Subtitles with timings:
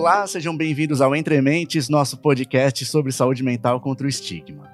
[0.00, 4.66] Olá, sejam bem-vindos ao Entre Mentes, nosso podcast sobre saúde mental contra o estigma.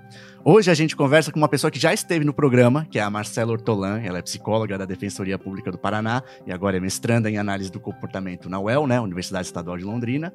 [0.44, 3.10] Hoje a gente conversa com uma pessoa que já esteve no programa, que é a
[3.10, 4.00] Marcela Ortolan.
[4.00, 7.80] Ela é psicóloga da Defensoria Pública do Paraná e agora é mestranda em análise do
[7.80, 10.32] comportamento na UEL, né, Universidade Estadual de Londrina.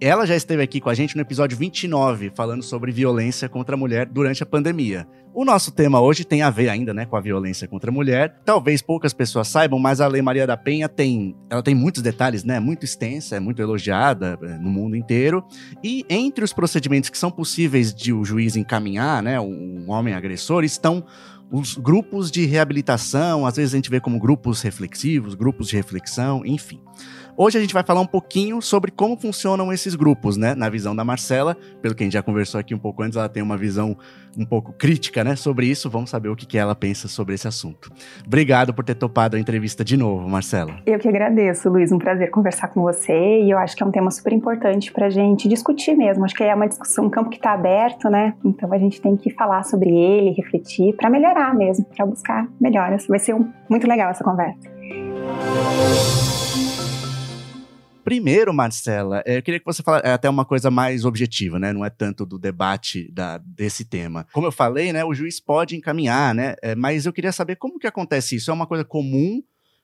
[0.00, 3.78] Ela já esteve aqui com a gente no episódio 29, falando sobre violência contra a
[3.78, 5.08] mulher durante a pandemia.
[5.34, 8.40] O nosso tema hoje tem a ver ainda, né, com a violência contra a mulher.
[8.44, 12.44] Talvez poucas pessoas saibam, mas a Lei Maria da Penha tem, ela tem muitos detalhes,
[12.44, 15.44] né, muito extensa, é muito elogiada é, no mundo inteiro.
[15.82, 20.62] E entre os procedimentos que são possíveis de o juiz encaminhar, né, um homem agressor,
[20.62, 21.04] estão
[21.50, 26.44] os grupos de reabilitação, às vezes a gente vê como grupos reflexivos, grupos de reflexão,
[26.44, 26.80] enfim.
[27.40, 30.56] Hoje a gente vai falar um pouquinho sobre como funcionam esses grupos, né?
[30.56, 33.28] Na visão da Marcela, pelo que a gente já conversou aqui um pouco antes, ela
[33.28, 33.96] tem uma visão
[34.36, 35.88] um pouco crítica, né, sobre isso.
[35.88, 37.92] Vamos saber o que, que ela pensa sobre esse assunto.
[38.26, 40.80] Obrigado por ter topado a entrevista de novo, Marcela.
[40.84, 41.92] Eu que agradeço, Luiz.
[41.92, 45.08] Um prazer conversar com você e eu acho que é um tema super importante para
[45.08, 46.24] gente discutir mesmo.
[46.24, 48.34] Acho que é uma discussão, um campo que está aberto, né?
[48.44, 53.06] Então a gente tem que falar sobre ele, refletir para melhorar mesmo, para buscar melhoras.
[53.06, 54.58] Vai ser um, muito legal essa conversa.
[58.08, 61.74] Primeiro, Marcela, é, eu queria que você falasse é até uma coisa mais objetiva, né?
[61.74, 64.26] Não é tanto do debate da, desse tema.
[64.32, 65.04] Como eu falei, né?
[65.04, 66.54] O juiz pode encaminhar, né?
[66.62, 68.50] É, mas eu queria saber como que acontece isso.
[68.50, 69.42] É uma coisa comum?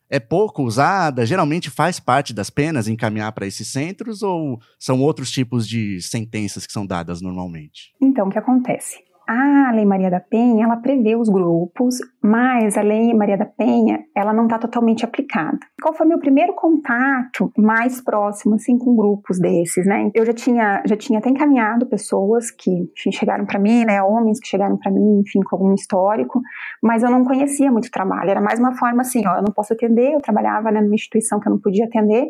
[0.08, 1.26] É pouco usada?
[1.26, 6.66] Geralmente faz parte das penas encaminhar para esses centros ou são outros tipos de sentenças
[6.66, 7.92] que são dadas normalmente?
[8.00, 9.04] Então, o que acontece?
[9.26, 14.04] A Lei Maria da Penha, ela prevê os grupos, mas a Lei Maria da Penha,
[14.14, 15.58] ela não está totalmente aplicada.
[15.82, 20.10] Qual foi meu primeiro contato mais próximo, assim, com grupos desses, né?
[20.14, 24.02] Eu já tinha, já tinha até encaminhado pessoas que, enfim, chegaram para mim, né?
[24.02, 26.40] Homens que chegaram para mim, enfim, com algum histórico,
[26.82, 28.30] mas eu não conhecia muito trabalho.
[28.30, 31.40] Era mais uma forma assim, ó, eu não posso atender, eu trabalhava né, numa instituição
[31.40, 32.28] que eu não podia atender,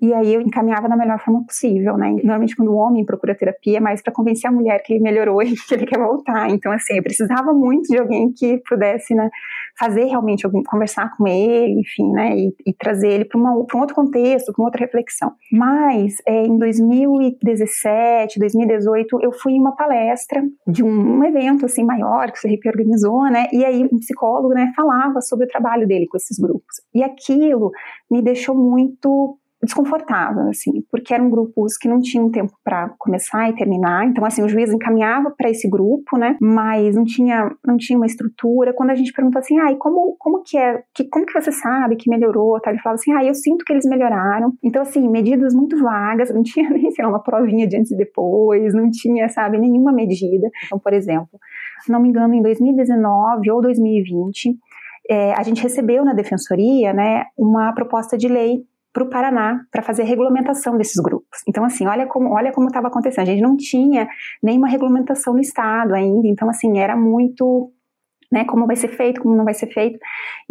[0.00, 2.10] e aí eu encaminhava da melhor forma possível, né?
[2.24, 5.40] Normalmente quando o homem procura terapia é mais para convencer a mulher que ele melhorou
[5.42, 6.31] e que ele quer voltar.
[6.50, 9.28] Então assim, eu precisava muito de alguém que pudesse, né,
[9.78, 13.94] fazer realmente algum, conversar com ele, enfim, né, e, e trazer ele para um outro
[13.94, 15.32] contexto, para outra reflexão.
[15.50, 21.84] Mas é, em 2017, 2018, eu fui em uma palestra de um, um evento assim
[21.84, 23.46] maior que o CRP organizou, né?
[23.52, 26.76] E aí um psicólogo, né, falava sobre o trabalho dele com esses grupos.
[26.94, 27.70] E aquilo
[28.10, 33.54] me deixou muito desconfortável, assim, porque eram grupos que não tinham tempo para começar e
[33.54, 34.06] terminar.
[34.06, 36.36] Então, assim, o juiz encaminhava para esse grupo, né?
[36.40, 38.74] Mas não tinha, não tinha uma estrutura.
[38.74, 41.52] Quando a gente perguntou assim, ah, e como, como que é, que, como que você
[41.52, 42.60] sabe que melhorou?
[42.60, 42.70] Tá?
[42.70, 44.52] Ele falava assim, ah, eu sinto que eles melhoraram.
[44.64, 47.96] Então, assim, medidas muito vagas, não tinha nem, sei lá, uma provinha de antes e
[47.96, 50.48] depois, não tinha, sabe, nenhuma medida.
[50.66, 51.38] Então, por exemplo,
[51.84, 54.58] se não me engano, em 2019 ou 2020,
[55.08, 59.82] é, a gente recebeu na defensoria, né, uma proposta de lei para o Paraná para
[59.82, 61.40] fazer regulamentação desses grupos.
[61.48, 63.22] Então, assim, olha como olha como estava acontecendo.
[63.22, 64.06] A gente não tinha
[64.42, 66.28] nenhuma regulamentação no estado ainda.
[66.28, 67.72] Então, assim, era muito
[68.32, 69.98] né, como vai ser feito, como não vai ser feito.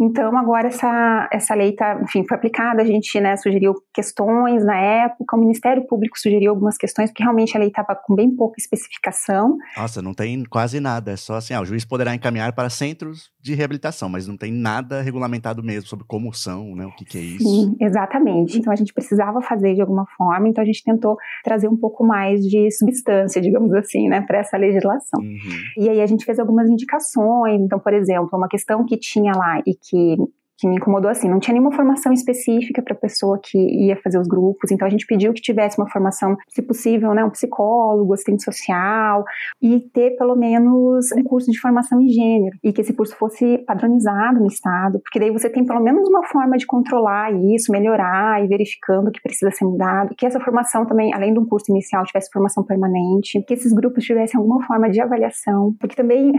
[0.00, 4.78] Então, agora essa, essa lei tá, enfim, foi aplicada, a gente, né, sugeriu questões na
[4.78, 8.54] época, o Ministério Público sugeriu algumas questões, porque realmente a lei estava com bem pouca
[8.58, 9.58] especificação.
[9.76, 13.30] Nossa, não tem quase nada, é só assim, ah, o juiz poderá encaminhar para centros
[13.40, 17.18] de reabilitação, mas não tem nada regulamentado mesmo sobre como são, né, o que, que
[17.18, 17.44] é isso.
[17.44, 18.58] Sim, exatamente.
[18.58, 22.06] Então, a gente precisava fazer de alguma forma, então a gente tentou trazer um pouco
[22.06, 25.20] mais de substância, digamos assim, né, para essa legislação.
[25.20, 25.82] Uhum.
[25.84, 29.62] E aí a gente fez algumas indicações, então, por exemplo, uma questão que tinha lá
[29.66, 30.16] e que
[30.62, 34.16] que me incomodou assim, não tinha nenhuma formação específica para a pessoa que ia fazer
[34.18, 38.14] os grupos, então a gente pediu que tivesse uma formação, se possível, né, um psicólogo,
[38.14, 39.24] assistente social,
[39.60, 43.58] e ter pelo menos um curso de formação em gênero, e que esse curso fosse
[43.66, 48.44] padronizado no estado, porque daí você tem pelo menos uma forma de controlar isso, melhorar
[48.44, 51.72] e verificando o que precisa ser mudado, que essa formação também, além de um curso
[51.72, 56.32] inicial, tivesse formação permanente, que esses grupos tivessem alguma forma de avaliação, porque também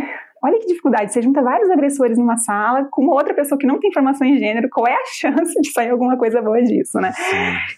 [0.43, 3.79] Olha que dificuldade, você junta vários agressores numa sala com uma outra pessoa que não
[3.79, 7.13] tem formação em gênero, qual é a chance de sair alguma coisa boa disso, né?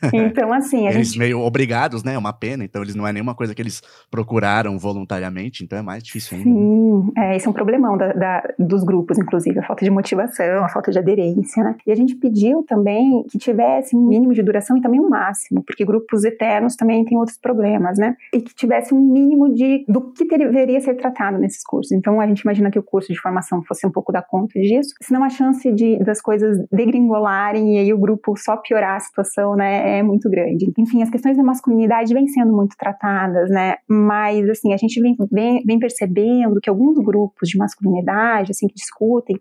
[0.10, 0.18] Sim.
[0.26, 1.20] Então, assim, a eles gente...
[1.20, 2.16] meio obrigados, né?
[2.16, 5.84] É uma pena, então eles não é nenhuma coisa que eles procuraram voluntariamente, então é
[5.84, 6.50] mais difícil ainda.
[6.50, 6.56] Né?
[6.56, 10.66] Sim, é, esse é um problemão da, da, dos grupos, inclusive, a falta de motivação,
[10.66, 11.76] a falta de aderência, né?
[11.86, 15.62] E a gente pediu também que tivesse um mínimo de duração e também um máximo,
[15.62, 18.16] porque grupos eternos também têm outros problemas, né?
[18.34, 21.92] E que tivesse um mínimo de do que deveria ser tratado nesses cursos.
[21.92, 24.60] Então, a gente imagina imagina que o curso de formação fosse um pouco da conta
[24.60, 29.00] disso, senão a chance de, das coisas degringolarem e aí o grupo só piorar a
[29.00, 30.72] situação, né, é muito grande.
[30.78, 35.16] Enfim, as questões da masculinidade vêm sendo muito tratadas, né, mas, assim, a gente vem,
[35.32, 39.38] vem, vem percebendo que alguns grupos de masculinidade, assim, que discutem,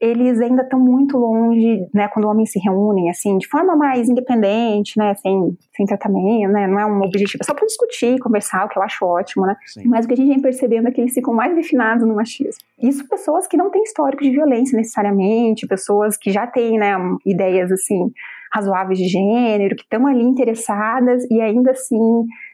[0.00, 4.98] eles ainda estão muito longe, né, quando homens se reúnem, assim, de forma mais independente,
[4.98, 8.68] né, sem, sem tratamento, né, não é um objetivo, é só para discutir, conversar, o
[8.68, 9.84] que eu acho ótimo, né, Sim.
[9.86, 12.62] mas o que a gente vem percebendo é que eles ficam mais refinados no machismo.
[12.82, 16.94] Isso pessoas que não têm histórico de violência necessariamente, pessoas que já têm, né,
[17.24, 18.12] ideias, assim,
[18.54, 21.98] razoáveis de gênero, que estão ali interessadas e ainda assim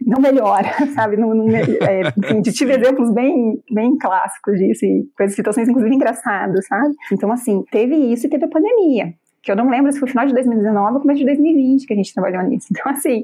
[0.00, 1.16] não melhora, sabe?
[1.16, 6.66] Não, não, é, enfim, tive exemplos bem, bem clássicos disso, e coisas, situações inclusive engraçadas,
[6.66, 6.94] sabe?
[7.12, 10.26] Então, assim, teve isso e teve a pandemia que eu não lembro se foi final
[10.26, 12.68] de 2019 ou começo de 2020 que a gente trabalhou nisso.
[12.70, 13.22] Então, assim,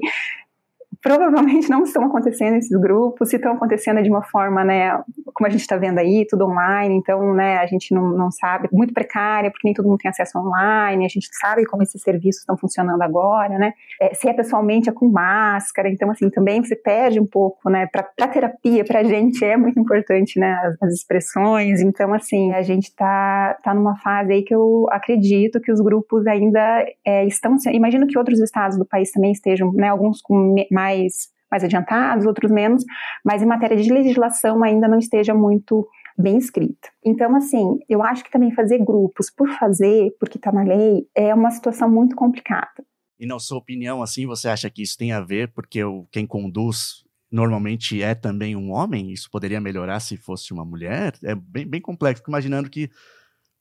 [1.01, 4.91] provavelmente não estão acontecendo esses grupos, se estão acontecendo de uma forma, né,
[5.33, 8.67] como a gente está vendo aí, tudo online, então, né, a gente não, não sabe,
[8.71, 12.41] muito precária, porque nem todo mundo tem acesso online, a gente sabe como esses serviços
[12.41, 16.75] estão funcionando agora, né, é, se é pessoalmente é com máscara, então, assim, também você
[16.75, 20.93] perde um pouco, né, para terapia, para a gente é muito importante, né, as, as,
[20.93, 25.79] expressões, então, assim, a gente tá, tá numa fase aí que eu acredito que os
[25.79, 30.55] grupos ainda é, estão, imagino que outros estados do país também estejam, né, alguns com
[30.71, 32.83] mais mais, mais adiantados, outros menos,
[33.23, 35.87] mas em matéria de legislação ainda não esteja muito
[36.17, 36.89] bem escrita.
[37.05, 41.33] Então, assim, eu acho que também fazer grupos por fazer, porque está na lei, é
[41.33, 42.83] uma situação muito complicada.
[43.19, 46.25] E na sua opinião, assim, você acha que isso tem a ver porque o, quem
[46.25, 49.11] conduz normalmente é também um homem?
[49.11, 51.13] Isso poderia melhorar se fosse uma mulher?
[51.23, 52.89] É bem, bem complexo, fico imaginando que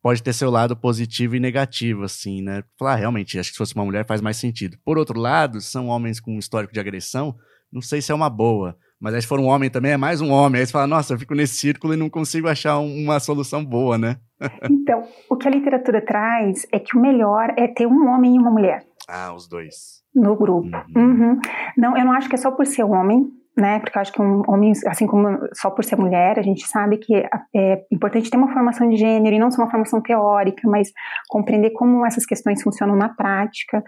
[0.02, 2.62] pode ter seu lado positivo e negativo, assim, né?
[2.78, 4.76] Falar, ah, realmente, acho que se fosse uma mulher faz mais sentido.
[4.84, 7.34] Por outro lado, são homens com um histórico de agressão,
[7.72, 8.76] não sei se é uma boa.
[9.00, 10.60] Mas aí se for um homem também, é mais um homem.
[10.60, 13.98] Aí você fala, nossa, eu fico nesse círculo e não consigo achar uma solução boa,
[13.98, 14.16] né?
[14.70, 18.38] então, o que a literatura traz é que o melhor é ter um homem e
[18.38, 18.86] uma mulher.
[19.08, 20.02] Ah, os dois.
[20.14, 20.70] No grupo.
[20.96, 21.02] Uhum.
[21.02, 21.40] Uhum.
[21.76, 23.78] Não, eu não acho que é só por ser homem, né?
[23.78, 26.98] Porque eu acho que um homem, assim como só por ser mulher, a gente sabe
[26.98, 27.14] que
[27.54, 30.92] é importante ter uma formação de gênero e não só uma formação teórica, mas
[31.28, 33.82] compreender como essas questões funcionam na prática.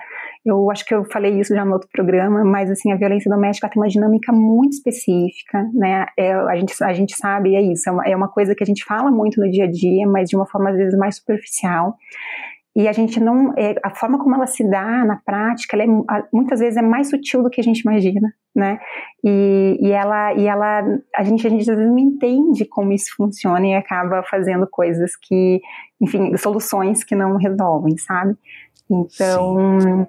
[0.44, 3.68] Eu acho que eu falei isso já no outro programa, mas assim a violência doméstica
[3.68, 6.06] tem uma dinâmica muito específica, né?
[6.16, 8.66] É, a gente a gente sabe é isso, é uma, é uma coisa que a
[8.66, 11.94] gente fala muito no dia a dia, mas de uma forma às vezes mais superficial
[12.78, 16.24] e a gente não é, a forma como ela se dá na prática ela é,
[16.32, 18.78] muitas vezes é mais sutil do que a gente imagina né?
[19.24, 20.82] E, e ela e ela
[21.14, 25.12] a gente a gente às vezes não entende como isso funciona e acaba fazendo coisas
[25.16, 25.60] que
[26.00, 28.36] enfim soluções que não resolvem sabe?
[28.90, 30.06] Então Sim.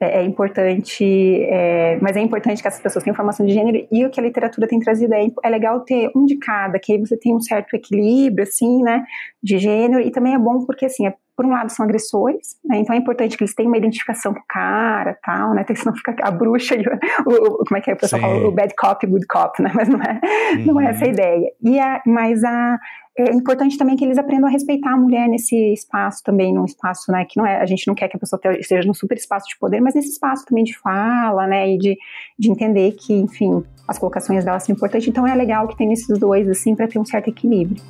[0.00, 1.04] é, é importante,
[1.42, 4.22] é, mas é importante que essas pessoas tenham formação de gênero e o que a
[4.22, 7.40] literatura tem trazido é, é legal ter um de cada, que aí você tem um
[7.40, 9.04] certo equilíbrio, assim, né,
[9.42, 12.76] de gênero e também é bom porque, assim, é, por um lado são agressores, né,
[12.80, 16.14] então é importante que eles tenham uma identificação com o cara, tal, né, senão fica
[16.20, 16.84] a bruxa e
[17.26, 19.72] o, o como é que é, o pessoal fala, o bad cop, good cop, né,
[19.74, 20.20] mas não é,
[20.56, 20.64] uhum.
[20.66, 21.12] não é essa a uhum.
[21.14, 21.50] ideia.
[21.62, 22.78] E a, mas a,
[23.16, 27.10] é importante também que eles aprendam a respeitar a mulher nesse espaço também, num espaço,
[27.10, 29.48] né, que não é, a gente não quer que a pessoa esteja num super espaço
[29.48, 31.96] de poder, mas nesse espaço também de fala, né, e de,
[32.38, 36.18] de entender que, enfim, as colocações dela são importantes, então é legal que tem esses
[36.18, 37.82] dois, assim, para ter um certo equilíbrio.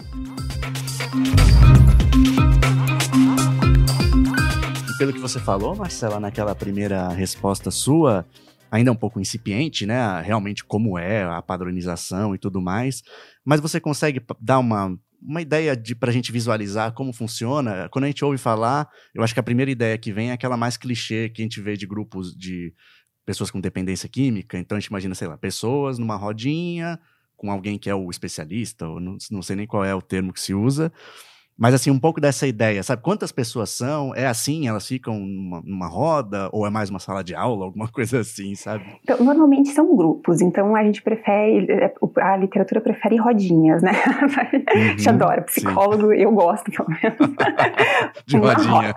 [5.01, 8.27] Pelo que você falou, Marcela, naquela primeira resposta sua,
[8.71, 10.21] ainda um pouco incipiente, né?
[10.21, 13.03] Realmente como é a padronização e tudo mais.
[13.43, 17.89] Mas você consegue dar uma uma ideia de pra gente visualizar como funciona.
[17.89, 20.59] Quando a gente ouve falar, eu acho que a primeira ideia que vem é aquela
[20.59, 22.75] mais clichê que a gente vê de grupos de
[23.25, 24.59] pessoas com dependência química.
[24.59, 27.01] Então a gente imagina, sei lá, pessoas numa rodinha
[27.39, 30.31] com alguém que é o especialista, ou não, não sei nem qual é o termo
[30.31, 30.93] que se usa.
[31.61, 33.03] Mas, assim, um pouco dessa ideia, sabe?
[33.03, 34.15] Quantas pessoas são?
[34.15, 34.67] É assim?
[34.67, 36.49] Elas ficam numa, numa, roda?
[36.53, 37.67] Ou é mais uma sala de aula?
[37.67, 38.83] Alguma coisa assim, sabe?
[39.05, 40.41] Então, normalmente são grupos.
[40.41, 41.71] Então, a gente prefere...
[41.71, 43.93] É, a literatura prefere rodinhas, né?
[43.93, 45.43] Uhum, a gente adora.
[45.43, 46.23] Psicólogo, sim.
[46.23, 47.37] eu gosto, pelo menos.
[48.27, 48.95] de rodinha.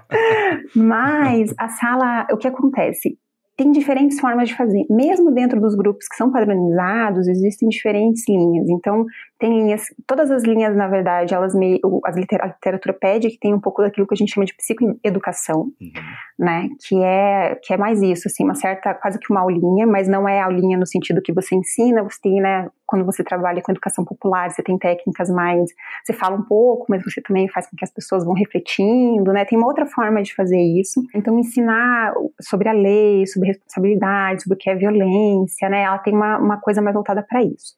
[0.74, 2.26] Mas a sala...
[2.32, 3.18] O que acontece?
[3.56, 4.86] tem diferentes formas de fazer.
[4.90, 8.68] Mesmo dentro dos grupos que são padronizados, existem diferentes linhas.
[8.68, 9.06] Então,
[9.44, 13.60] tem linhas, todas as linhas, na verdade, elas meio, a literatura pede que tem um
[13.60, 15.92] pouco daquilo que a gente chama de psicoeducação, uhum.
[16.40, 16.70] né?
[16.88, 20.30] Que é, que é mais isso, assim, uma certa, quase que uma aulinha, mas não
[20.30, 24.06] é aulinha no sentido que você ensina, você tem, né, quando você trabalha com educação
[24.06, 25.72] popular, você tem técnicas mais,
[26.06, 29.44] você fala um pouco, mas você também faz com que as pessoas vão refletindo, né?
[29.46, 31.02] Tem uma outra forma de fazer isso.
[31.16, 35.82] Então, ensinar sobre a lei, sobre responsabilidade, sobre o que é violência, né?
[35.82, 37.74] Ela tem uma, uma coisa mais voltada para isso.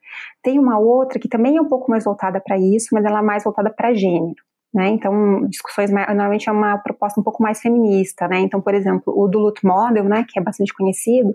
[0.45, 3.23] Tem uma outra que também é um pouco mais voltada para isso, mas ela é
[3.23, 4.35] mais voltada para gênero.
[4.71, 4.89] né?
[4.89, 8.41] Então, discussões normalmente é uma proposta um pouco mais feminista, né?
[8.41, 11.33] Então, por exemplo, o Duluth Model, né, que é bastante conhecido,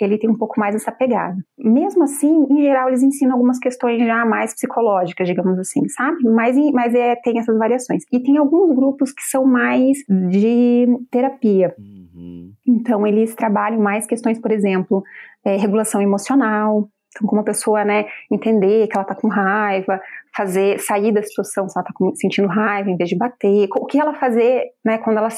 [0.00, 1.36] ele tem um pouco mais essa pegada.
[1.58, 6.22] Mesmo assim, em geral, eles ensinam algumas questões já mais psicológicas, digamos assim, sabe?
[6.24, 8.04] Mas, mas é, tem essas variações.
[8.10, 11.74] E tem alguns grupos que são mais de terapia.
[11.78, 12.52] Uhum.
[12.66, 15.02] Então, eles trabalham mais questões, por exemplo,
[15.44, 20.00] é, regulação emocional, então, como a pessoa, né, entender que ela tá com raiva,
[20.36, 23.98] fazer, sair da situação se ela tá sentindo raiva em vez de bater, o que
[23.98, 25.28] ela fazer, né, quando ela,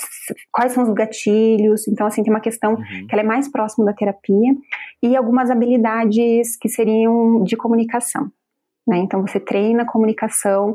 [0.53, 1.87] quais são os gatilhos.
[1.87, 3.07] Então, assim, tem uma questão uhum.
[3.07, 4.55] que ela é mais próxima da terapia
[5.03, 8.31] e algumas habilidades que seriam de comunicação,
[8.87, 8.99] né.
[8.99, 10.75] Então, você treina a comunicação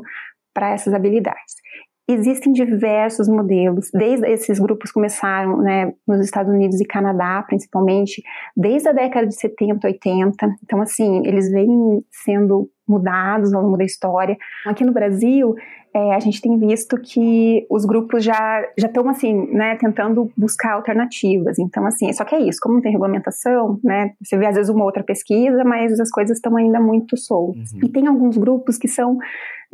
[0.54, 1.63] para essas habilidades.
[2.06, 8.22] Existem diversos modelos, desde esses grupos começaram né, nos Estados Unidos e Canadá, principalmente,
[8.54, 10.56] desde a década de 70, 80.
[10.62, 14.36] Então, assim, eles vêm sendo mudados ao longo da história.
[14.66, 15.54] Aqui no Brasil,
[15.94, 20.72] é, a gente tem visto que os grupos já já estão assim, né, tentando buscar
[20.72, 21.58] alternativas.
[21.58, 24.68] Então, assim, só que é isso, como não tem regulamentação, né, você vê às vezes
[24.68, 27.72] uma outra pesquisa, mas as coisas estão ainda muito soltas.
[27.72, 27.78] Uhum.
[27.84, 29.18] E tem alguns grupos que são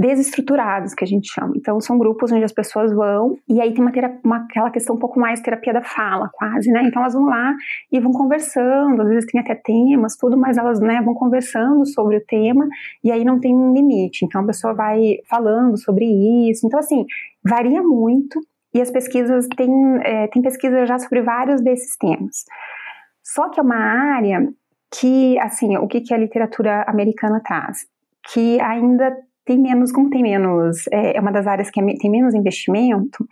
[0.00, 1.52] desestruturados, que a gente chama.
[1.54, 3.92] Então, são grupos onde as pessoas vão, e aí tem uma,
[4.24, 6.82] uma aquela questão um pouco mais terapia da fala, quase, né?
[6.84, 7.54] Então, elas vão lá
[7.92, 12.16] e vão conversando, às vezes tem até temas, tudo, mas elas né, vão conversando sobre
[12.16, 12.66] o tema,
[13.04, 14.24] e aí não tem um limite.
[14.24, 16.06] Então, a pessoa vai falando sobre
[16.50, 16.66] isso.
[16.66, 17.04] Então, assim,
[17.44, 18.40] varia muito,
[18.72, 19.70] e as pesquisas, tem,
[20.02, 22.46] é, tem pesquisa já sobre vários desses temas.
[23.22, 24.48] Só que é uma área
[24.90, 27.86] que, assim, o que, que a literatura americana traz?
[28.32, 29.14] Que ainda
[29.50, 33.26] tem menos, como tem menos, é, é uma das áreas que é, tem menos investimento,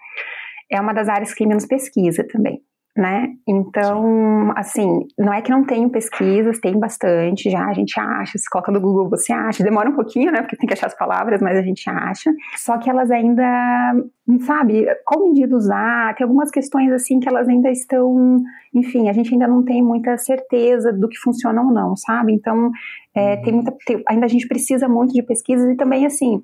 [0.69, 2.61] é uma das áreas que tem menos pesquisa também
[2.99, 3.29] né?
[3.47, 8.51] Então, assim, não é que não tenho pesquisas, tem bastante já, a gente acha, se
[8.51, 10.41] coloca no Google, você acha, demora um pouquinho, né?
[10.41, 12.33] Porque tem que achar as palavras, mas a gente acha.
[12.57, 13.95] Só que elas ainda,
[14.41, 18.43] sabe, qual medida usar, tem algumas questões assim que elas ainda estão,
[18.75, 22.33] enfim, a gente ainda não tem muita certeza do que funciona ou não, sabe?
[22.33, 22.73] Então,
[23.15, 26.43] é, tem muita, tem, ainda a gente precisa muito de pesquisas e também, assim,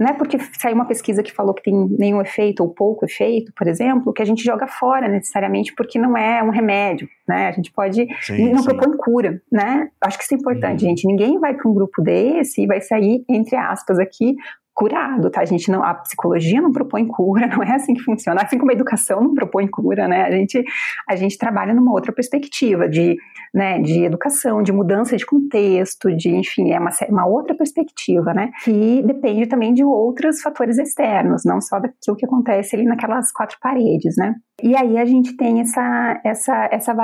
[0.00, 3.52] não é porque saiu uma pesquisa que falou que tem nenhum efeito ou pouco efeito,
[3.54, 7.48] por exemplo, que a gente joga fora necessariamente porque não é um remédio, né?
[7.48, 8.70] A gente pode sim, não sim.
[8.70, 9.90] propõe cura, né?
[10.00, 10.88] Acho que isso é importante, uhum.
[10.88, 11.06] gente.
[11.06, 14.34] Ninguém vai para um grupo desse e vai sair entre aspas aqui
[14.80, 15.42] curado, tá?
[15.42, 18.40] A gente não, a psicologia não propõe cura, não é assim que funciona.
[18.42, 20.22] Assim como a educação não propõe cura, né?
[20.22, 20.64] A gente,
[21.06, 23.14] a gente trabalha numa outra perspectiva de,
[23.52, 28.50] né, de educação, de mudança de contexto, de, enfim, é uma, uma outra perspectiva, né?
[28.64, 33.58] Que depende também de outros fatores externos, não só daquilo que acontece ali naquelas quatro
[33.60, 34.34] paredes, né?
[34.62, 36.94] E aí a gente tem essa, essa, essa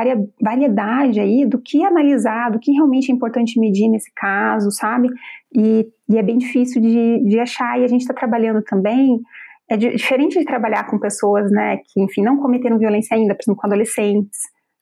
[0.41, 5.09] variedade aí do que analisar, do que realmente é importante medir nesse caso, sabe?
[5.55, 9.21] E, e é bem difícil de, de achar, e a gente está trabalhando também.
[9.69, 13.61] É diferente de trabalhar com pessoas, né, que, enfim, não cometeram violência ainda, por exemplo,
[13.61, 14.39] com adolescentes,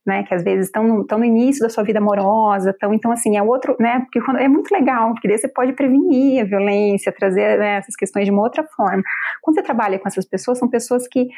[0.06, 3.36] né, que às vezes estão no, no início da sua vida amorosa, tão, então assim,
[3.36, 7.10] é outro, né, porque quando, é muito legal, porque daí você pode prevenir a violência,
[7.10, 9.02] trazer né, essas questões de uma outra forma.
[9.40, 11.28] Quando você trabalha com essas pessoas, são pessoas que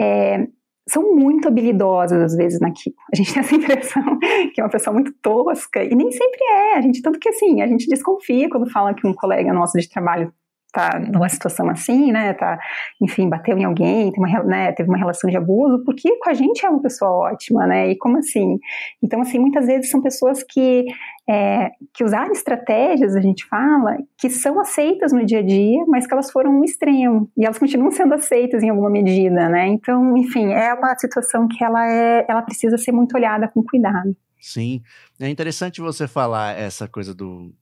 [0.00, 0.46] é,
[0.88, 2.96] são muito habilidosas às vezes naquilo.
[3.12, 4.18] A gente tem essa impressão
[4.52, 6.78] que é uma pessoa muito tosca e nem sempre é.
[6.78, 9.88] A gente tanto que assim, a gente desconfia quando fala que um colega nosso de
[9.88, 10.32] trabalho
[10.72, 12.58] tá numa situação assim, né, tá,
[13.00, 16.64] enfim, bateu em alguém, uma, né, teve uma relação de abuso, porque com a gente
[16.64, 18.58] é uma pessoa ótima, né, e como assim?
[19.02, 20.86] Então, assim, muitas vezes são pessoas que,
[21.28, 26.06] é, que usaram estratégias, a gente fala, que são aceitas no dia a dia, mas
[26.06, 30.16] que elas foram um extremo, e elas continuam sendo aceitas em alguma medida, né, então,
[30.16, 34.16] enfim, é uma situação que ela é, ela precisa ser muito olhada com cuidado.
[34.40, 34.82] Sim,
[35.20, 37.54] é interessante você falar essa coisa do,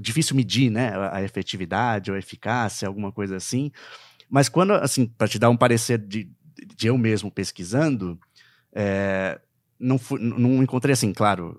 [0.00, 3.70] difícil medir, né, a efetividade ou a eficácia, alguma coisa assim.
[4.28, 6.30] Mas quando, assim, para te dar um parecer de,
[6.76, 8.18] de eu mesmo pesquisando,
[8.72, 9.40] é,
[9.78, 11.58] não, fui, não encontrei, assim, claro,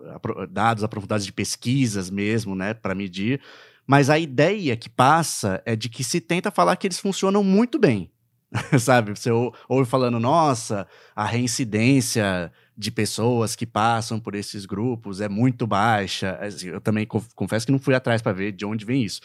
[0.50, 3.42] dados aprofundados de pesquisas mesmo, né, para medir,
[3.88, 7.80] mas a ideia que passa é de que se tenta falar que eles funcionam muito
[7.80, 8.12] bem,
[8.80, 9.12] sabe?
[9.12, 15.68] Você ouve falando, nossa, a reincidência de pessoas que passam por esses grupos é muito
[15.68, 16.40] baixa.
[16.64, 19.22] Eu também confesso que não fui atrás para ver de onde vem isso.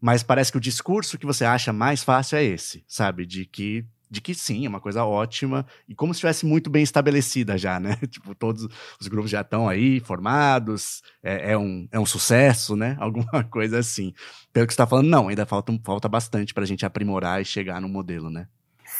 [0.00, 3.26] Mas parece que o discurso que você acha mais fácil é esse, sabe?
[3.26, 6.82] De que de que sim, é uma coisa ótima, e como se estivesse muito bem
[6.82, 7.96] estabelecida já, né?
[8.06, 8.68] tipo, todos
[9.00, 12.94] os grupos já estão aí formados, é, é, um, é um sucesso, né?
[13.00, 14.12] Alguma coisa assim.
[14.52, 17.44] Pelo que você está falando, não, ainda falta, falta bastante para a gente aprimorar e
[17.46, 18.46] chegar no modelo, né?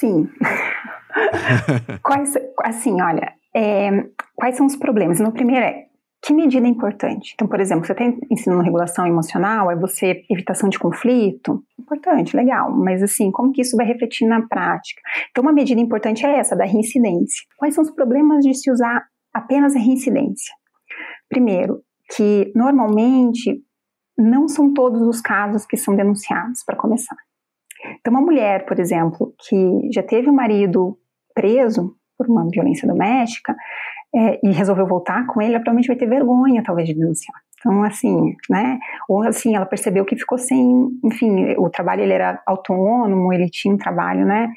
[0.02, 0.28] Sim.
[2.02, 3.90] Quais, assim, olha, é,
[4.34, 5.20] quais são os problemas?
[5.20, 5.84] No primeiro é
[6.20, 7.32] que medida é importante?
[7.34, 12.72] Então, por exemplo, você tem ensino regulação emocional, é você evitação de conflito, importante, legal,
[12.76, 15.00] mas assim, como que isso vai refletir na prática?
[15.30, 17.44] Então, uma medida importante é essa, da reincidência.
[17.56, 20.52] Quais são os problemas de se usar apenas a reincidência?
[21.28, 21.80] Primeiro,
[22.16, 23.62] que normalmente
[24.18, 27.16] não são todos os casos que são denunciados, para começar.
[28.00, 30.98] Então, uma mulher, por exemplo, que já teve o um marido
[31.34, 33.54] preso por uma violência doméstica,
[34.14, 37.34] é, e resolveu voltar com ele, ela provavelmente vai ter vergonha, talvez, de denunciar.
[37.58, 38.78] Então, assim, né?
[39.08, 43.72] Ou assim, ela percebeu que ficou sem, enfim, o trabalho ele era autônomo, ele tinha
[43.72, 44.52] um trabalho, né,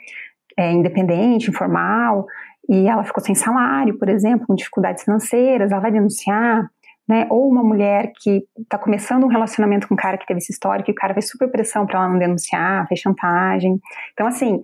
[0.58, 2.26] é, independente, informal,
[2.68, 6.68] e ela ficou sem salário, por exemplo, com dificuldades financeiras, ela vai denunciar,
[7.08, 7.28] né?
[7.30, 10.84] Ou uma mulher que está começando um relacionamento com um cara que teve essa história,
[10.84, 13.80] que o cara fez super pressão para ela não denunciar, fez chantagem.
[14.14, 14.62] Então, assim,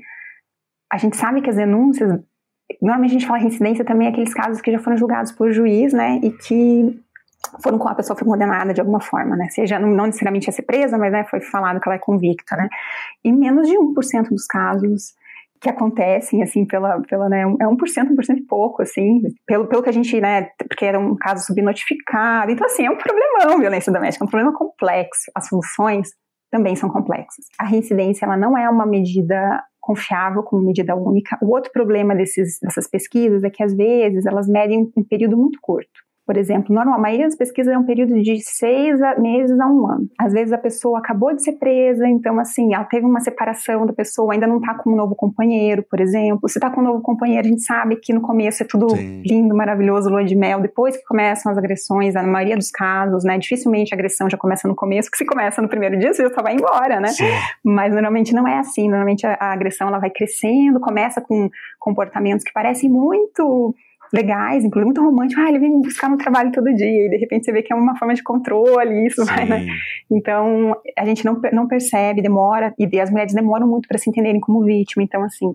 [0.92, 2.20] a gente sabe que as denúncias
[2.80, 6.20] Normalmente a gente fala reincidência também aqueles casos que já foram julgados por juiz, né,
[6.22, 7.02] e que
[7.62, 9.48] foram com a pessoa foi condenada de alguma forma, né?
[9.50, 12.56] Seja não, não necessariamente a ser presa, mas né, foi falado que ela é convicta,
[12.56, 12.70] né?
[13.24, 15.14] E menos de 1% dos casos
[15.62, 19.90] que acontecem, assim, pela, pela né, é 1%, 1% e pouco, assim, pelo, pelo que
[19.90, 24.26] a gente, né, porque era um caso subnotificado, então, assim, é um problemão violência doméstica,
[24.26, 26.10] é um problema complexo, as soluções
[26.52, 27.46] também são complexas.
[27.60, 31.38] A reincidência, ela não é uma medida confiável como medida única.
[31.42, 35.60] O outro problema desses, dessas pesquisas é que, às vezes, elas medem um período muito
[35.62, 35.90] curto.
[36.32, 39.86] Por exemplo, normal, a maioria das pesquisas é um período de seis meses a um
[39.86, 40.08] ano.
[40.18, 43.92] Às vezes a pessoa acabou de ser presa, então assim, ela teve uma separação da
[43.92, 46.48] pessoa, ainda não está com um novo companheiro, por exemplo.
[46.48, 49.22] Se está com um novo companheiro, a gente sabe que no começo é tudo Sim.
[49.26, 50.62] lindo, maravilhoso, lua de mel.
[50.62, 54.70] Depois que começam as agressões, na maioria dos casos, né, dificilmente a agressão já começa
[54.70, 57.10] no começo, que se começa no primeiro dia, você já só vai embora, né?
[57.10, 57.26] Sim.
[57.62, 58.88] Mas normalmente não é assim.
[58.88, 63.76] Normalmente a, a agressão ela vai crescendo, começa com comportamentos que parecem muito
[64.14, 65.42] legais, inclusive muito romântico.
[65.42, 67.72] Ah, ele vem me buscar no trabalho todo dia, e de repente você vê que
[67.72, 69.66] é uma forma de controle, isso vai, né?
[70.12, 74.42] Então, a gente não, não percebe, demora, e as mulheres demoram muito para se entenderem
[74.42, 75.04] como vítima.
[75.04, 75.54] Então, assim,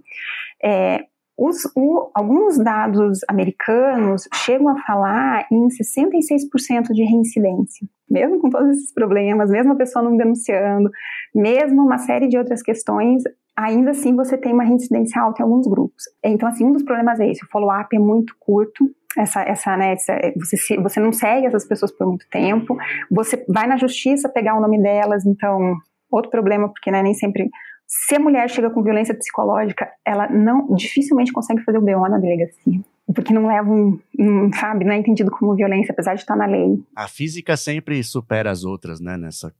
[0.62, 1.04] é,
[1.36, 8.70] os, o, alguns dados americanos chegam a falar em 66% de reincidência, mesmo com todos
[8.70, 10.90] esses problemas, mesmo a pessoa não denunciando,
[11.34, 13.22] mesmo uma série de outras questões,
[13.56, 16.04] ainda assim você tem uma reincidência alta em alguns grupos.
[16.22, 19.94] Então, assim, um dos problemas é esse, o follow-up é muito curto, essa, essa, né,
[19.94, 22.76] essa, você, você não segue essas pessoas por muito tempo,
[23.10, 25.74] você vai na justiça pegar o nome delas, então,
[26.10, 27.48] outro problema, porque né, nem sempre
[27.86, 32.18] se a mulher chega com violência psicológica, ela não dificilmente consegue fazer o BO na
[32.18, 32.80] delegacia
[33.14, 36.82] porque não leva um, sabe, não é entendido como violência, apesar de estar na lei.
[36.94, 39.54] A física sempre supera as outras, né, nessa,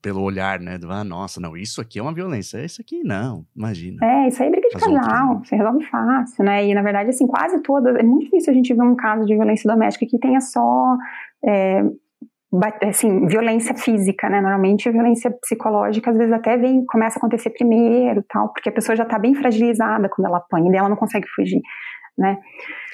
[0.00, 3.44] pelo olhar, né, do, ah, nossa, não, isso aqui é uma violência, isso aqui não,
[3.56, 3.98] imagina.
[4.04, 6.82] É, isso aí é briga de as casal, outras, você resolve fácil, né, e na
[6.82, 10.06] verdade, assim, quase todas, é muito difícil a gente ver um caso de violência doméstica
[10.08, 10.96] que tenha só,
[11.44, 11.82] é,
[12.86, 14.40] assim, violência física, né?
[14.40, 18.94] Normalmente violência psicológica às vezes até vem, começa a acontecer primeiro, tal, porque a pessoa
[18.94, 21.62] já está bem fragilizada quando ela apanha e ela não consegue fugir
[22.16, 22.38] né?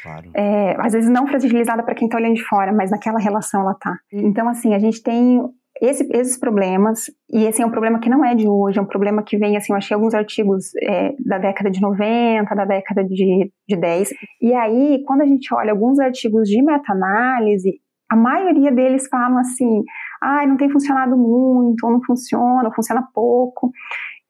[0.02, 0.30] Claro.
[0.34, 3.74] É, às vezes não fragilizada para quem está olhando de fora, mas naquela relação ela
[3.74, 3.96] tá.
[4.12, 5.42] Então, assim, a gente tem
[5.80, 8.86] esse, esses problemas, e esse é um problema que não é de hoje, é um
[8.86, 13.04] problema que vem, assim, eu achei alguns artigos é, da década de 90, da década
[13.04, 14.10] de, de 10,
[14.42, 19.84] e aí, quando a gente olha alguns artigos de meta-análise, a maioria deles falam assim,
[20.20, 23.70] ah, não tem funcionado muito, ou não funciona, ou funciona pouco,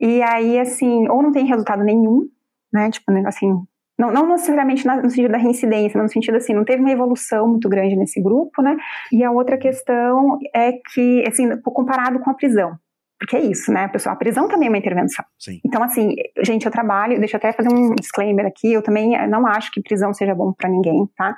[0.01, 2.27] e aí, assim, ou não tem resultado nenhum,
[2.73, 3.55] né, tipo, assim,
[3.99, 7.49] não, não necessariamente no sentido da reincidência, mas no sentido assim, não teve uma evolução
[7.49, 8.77] muito grande nesse grupo, né?
[9.13, 12.79] E a outra questão é que, assim, comparado com a prisão.
[13.19, 14.15] Porque é isso, né, pessoal?
[14.15, 15.25] A prisão também é uma intervenção.
[15.37, 15.61] Sim.
[15.67, 19.45] Então, assim, gente, eu trabalho, deixa eu até fazer um disclaimer aqui, eu também não
[19.45, 21.35] acho que prisão seja bom para ninguém, tá?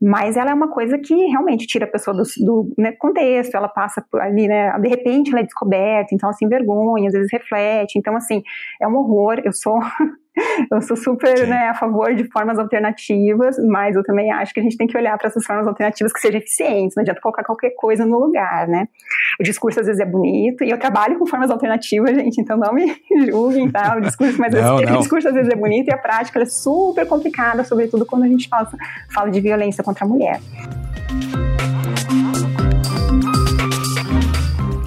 [0.00, 3.68] Mas ela é uma coisa que realmente tira a pessoa do, do né, contexto, ela
[3.68, 4.78] passa por ali, né?
[4.78, 7.98] De repente ela é descoberta, então, assim, vergonha, às vezes reflete.
[7.98, 8.40] Então, assim,
[8.80, 9.40] é um horror.
[9.44, 9.80] Eu sou
[10.70, 14.62] eu sou super né, a favor de formas alternativas, mas eu também acho que a
[14.62, 17.70] gente tem que olhar para essas formas alternativas que sejam eficientes, não adianta colocar qualquer
[17.70, 18.88] coisa no lugar, né?
[19.40, 22.72] O discurso às vezes é bonito, e eu trabalho com formas alternativas, gente, então não
[22.72, 22.96] me
[23.30, 23.96] julguem, tá?
[23.96, 24.96] O discurso, mas não, esse, não.
[24.96, 28.28] o discurso às vezes é bonito e a prática é super complicada, sobretudo quando a
[28.28, 28.68] gente fala,
[29.12, 30.40] fala de violência contra a mulher.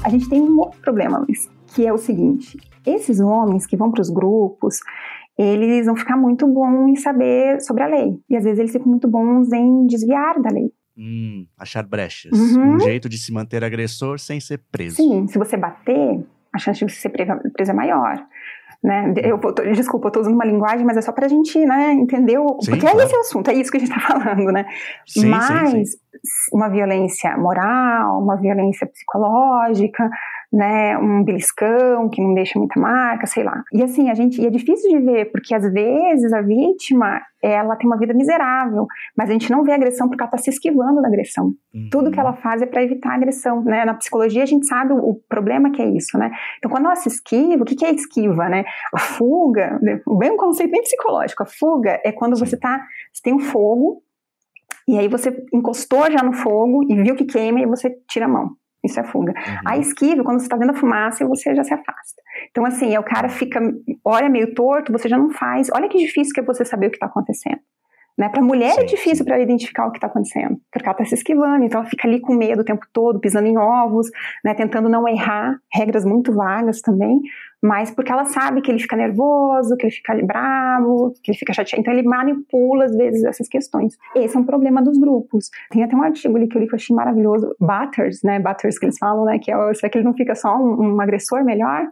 [0.03, 3.91] A gente tem um outro problema, Luiz, que é o seguinte: esses homens que vão
[3.91, 4.79] para os grupos,
[5.37, 8.19] eles vão ficar muito bons em saber sobre a lei.
[8.29, 10.71] E às vezes eles ficam muito bons em desviar da lei.
[10.97, 12.31] Hum, achar brechas.
[12.31, 12.75] Uhum.
[12.75, 14.95] Um jeito de se manter agressor sem ser preso.
[14.95, 18.25] Sim, se você bater, a chance de você ser preso é maior.
[18.83, 19.13] Né?
[19.23, 21.93] Eu, eu, desculpa, eu estou usando uma linguagem, mas é só para a gente né,
[21.93, 22.59] entender o.
[22.61, 22.99] Sim, porque claro.
[22.99, 24.65] é esse o assunto, é isso que a gente está falando, né?
[25.05, 25.97] Sim, mas sim,
[26.53, 30.09] uma violência moral, uma violência psicológica,
[30.51, 33.63] né, um beliscão que não deixa muita marca, sei lá.
[33.73, 37.75] E assim, a gente, e é difícil de ver, porque às vezes a vítima, ela
[37.75, 41.01] tem uma vida miserável, mas a gente não vê agressão porque ela está se esquivando
[41.01, 41.53] da agressão.
[41.73, 41.89] Uhum.
[41.91, 43.83] Tudo que ela faz é para evitar a agressão, né?
[43.83, 46.31] Na psicologia a gente sabe o, o, problema que é isso, né?
[46.57, 48.63] Então quando ela se esquiva, o que, que é esquiva, né?
[48.93, 49.79] A fuga,
[50.17, 52.81] bem um conceito bem psicológico, a fuga é quando você tá,
[53.13, 54.01] você tem um fogo,
[54.87, 58.29] e aí você encostou já no fogo e viu que queima e você tira a
[58.29, 58.55] mão.
[58.83, 59.31] Isso é fuga.
[59.31, 59.57] Uhum.
[59.65, 62.21] A esquiva, quando você está vendo a fumaça, você já se afasta.
[62.51, 63.59] Então, assim, o cara fica,
[64.03, 65.69] olha meio torto, você já não faz.
[65.73, 67.59] Olha que difícil que é você saber o que está acontecendo.
[68.17, 68.29] Né?
[68.29, 70.93] Para a mulher é sim, é difícil para identificar o que está acontecendo, porque ela
[70.93, 74.09] está se esquivando, então ela fica ali com medo o tempo todo, pisando em ovos,
[74.43, 74.55] né?
[74.55, 77.21] tentando não errar, regras muito vagas também,
[77.61, 81.53] mas porque ela sabe que ele fica nervoso, que ele fica bravo, que ele fica
[81.53, 83.97] chateado, então ele manipula às vezes essas questões.
[84.15, 85.49] Esse é um problema dos grupos.
[85.71, 88.77] Tem até um artigo ali que eu li que eu achei maravilhoso, Butters, né, Butters
[88.77, 91.43] que eles falam, né, que é, será que ele não fica só um, um agressor
[91.43, 91.87] melhor?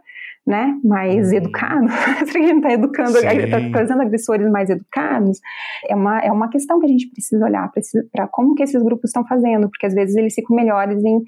[0.46, 1.38] né, mais uhum.
[1.38, 1.88] educado,
[2.24, 5.40] será que a gente está educando, está trazendo agressores mais educados?
[5.88, 7.68] É uma, é uma questão que a gente precisa olhar
[8.12, 11.20] para como que esses grupos estão fazendo, porque às vezes eles ficam melhores em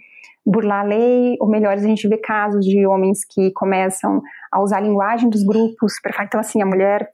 [0.49, 4.79] burlar a lei, ou melhores, a gente vê casos de homens que começam a usar
[4.79, 7.11] a linguagem dos grupos para Então, assim, a mulher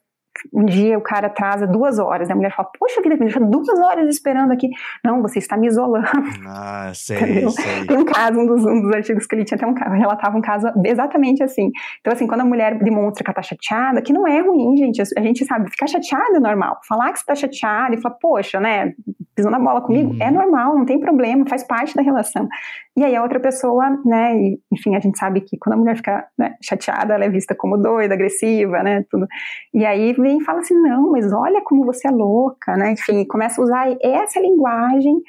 [0.53, 2.33] um dia o cara atrasa duas horas, né?
[2.33, 4.69] a mulher fala, poxa vida, me deixou duas horas esperando aqui.
[5.05, 6.07] Não, você está me isolando.
[6.47, 7.87] Ah, sei, sei.
[7.87, 10.37] Tem um caso, um dos, um dos, artigos que ele tinha até um caso, relatava
[10.37, 11.71] um caso exatamente assim.
[12.01, 15.01] Então, assim, quando a mulher demonstra que ela tá chateada, que não é ruim, gente,
[15.01, 16.81] a gente sabe, ficar chateada é normal.
[16.87, 18.93] Falar que você tá chateada e falar, poxa, né,
[19.35, 20.19] pisou na bola comigo, uhum.
[20.21, 22.49] é normal, não tem problema, faz parte da relação.
[22.97, 25.97] E aí a outra pessoa, né, e, enfim, a gente sabe que quando a mulher
[25.97, 29.27] fica né, chateada, ela é vista como doida, agressiva, né, tudo.
[29.73, 33.25] E aí vem e fala assim, não, mas olha como você é louca, né, enfim,
[33.25, 35.21] começa a usar essa linguagem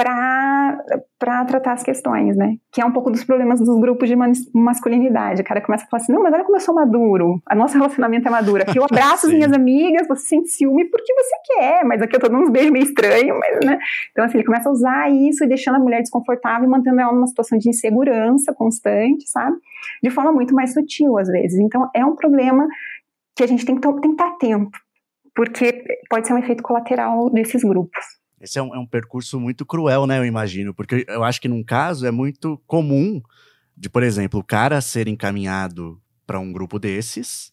[0.00, 2.56] para tratar as questões, né?
[2.72, 4.16] Que é um pouco dos problemas dos grupos de
[4.54, 5.42] masculinidade.
[5.42, 7.74] O cara começa a falar assim: não, mas olha como eu sou maduro, a nosso
[7.78, 8.62] relacionamento é maduro.
[8.62, 12.20] Aqui eu abraço as minhas amigas, você sente ciúme porque você quer, mas aqui eu
[12.20, 13.78] tô dando uns beijos meio estranhos, mas, né?
[14.10, 17.12] Então, assim, ele começa a usar isso e deixando a mulher desconfortável e mantendo ela
[17.12, 19.56] numa situação de insegurança constante, sabe?
[20.02, 21.60] De forma muito mais sutil, às vezes.
[21.60, 22.66] Então, é um problema
[23.36, 24.78] que a gente tem que, tem que estar atento,
[25.34, 28.19] porque pode ser um efeito colateral desses grupos.
[28.40, 30.18] Esse é um, é um percurso muito cruel, né?
[30.18, 33.20] Eu imagino, porque eu acho que num caso é muito comum
[33.76, 37.52] de, por exemplo, o cara ser encaminhado para um grupo desses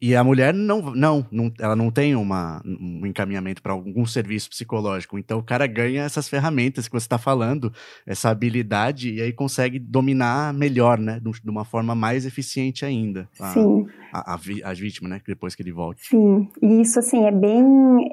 [0.00, 4.50] e a mulher não, não, não ela não tem uma, um encaminhamento para algum serviço
[4.50, 5.18] psicológico.
[5.18, 7.72] Então o cara ganha essas ferramentas que você está falando,
[8.04, 11.20] essa habilidade, e aí consegue dominar melhor, né?
[11.20, 13.28] De uma forma mais eficiente ainda.
[13.40, 13.86] A, Sim.
[14.14, 15.20] A, a, a, vítima, né?
[15.26, 16.06] Depois que ele volte.
[16.06, 17.64] Sim, e isso assim é bem,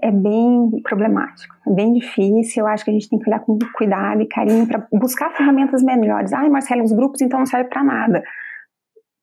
[0.02, 2.64] é bem problemático, é bem difícil.
[2.64, 5.84] Eu acho que a gente tem que olhar com cuidado e carinho para buscar ferramentas
[5.84, 6.34] melhores.
[6.34, 8.24] Ai, Marcelo, os grupos então não servem para nada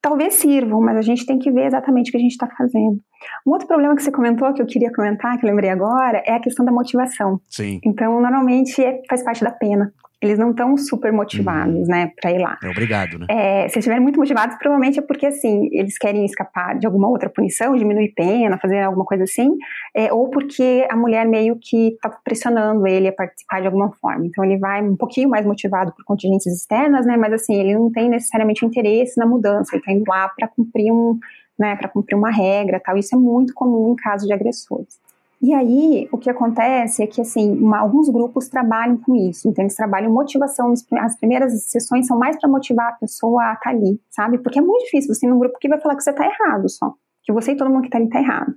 [0.00, 2.98] talvez sirvam, mas a gente tem que ver exatamente o que a gente está fazendo.
[3.46, 6.32] Um outro problema que você comentou, que eu queria comentar, que eu lembrei agora, é
[6.32, 7.40] a questão da motivação.
[7.48, 7.80] Sim.
[7.84, 11.86] Então, normalmente é, faz parte da pena eles não estão super motivados, uhum.
[11.86, 12.58] né, para ir lá.
[12.62, 13.26] É obrigado, né?
[13.30, 17.28] É, se estiverem muito motivados, provavelmente é porque, assim, eles querem escapar de alguma outra
[17.28, 19.56] punição, diminuir pena, fazer alguma coisa assim,
[19.94, 24.26] é, ou porque a mulher meio que está pressionando ele a participar de alguma forma.
[24.26, 27.90] Então, ele vai um pouquinho mais motivado por contingências externas, né, mas, assim, ele não
[27.90, 31.16] tem necessariamente interesse na mudança, ele está indo lá para cumprir um,
[31.58, 32.96] né, para cumprir uma regra, tal.
[32.96, 34.98] Isso é muito comum em casos de agressores.
[35.40, 39.62] E aí, o que acontece é que, assim, uma, alguns grupos trabalham com isso, então
[39.62, 43.70] eles trabalham motivação, as primeiras sessões são mais para motivar a pessoa a estar tá
[43.70, 44.38] ali, sabe?
[44.38, 46.68] Porque é muito difícil, você tem um grupo que vai falar que você está errado
[46.68, 46.92] só,
[47.28, 48.54] que você e todo mundo que está ali está errado.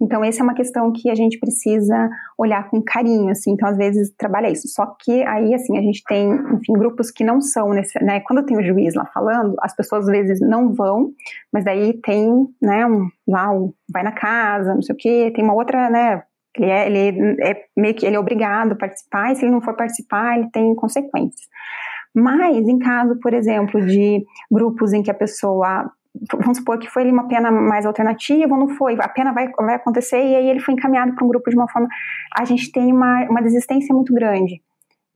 [0.00, 2.08] Então, essa é uma questão que a gente precisa
[2.38, 6.04] olhar com carinho, assim, então às vezes trabalha isso, só que aí, assim, a gente
[6.06, 9.74] tem, enfim, grupos que não são, nesse, né, quando tem o juiz lá falando, as
[9.74, 11.10] pessoas às vezes não vão,
[11.52, 15.42] mas daí tem, né, um, lá, um, vai na casa, não sei o quê, tem
[15.42, 16.22] uma outra, né,
[16.56, 19.60] ele é, ele é meio que ele é obrigado a participar, e se ele não
[19.60, 21.48] for participar, ele tem consequências.
[22.14, 25.90] Mas, em caso, por exemplo, de grupos em que a pessoa
[26.38, 29.74] vamos supor que foi uma pena mais alternativa ou não foi, a pena vai, vai
[29.76, 31.88] acontecer e aí ele foi encaminhado para um grupo de uma forma,
[32.36, 34.60] a gente tem uma, uma desistência muito grande.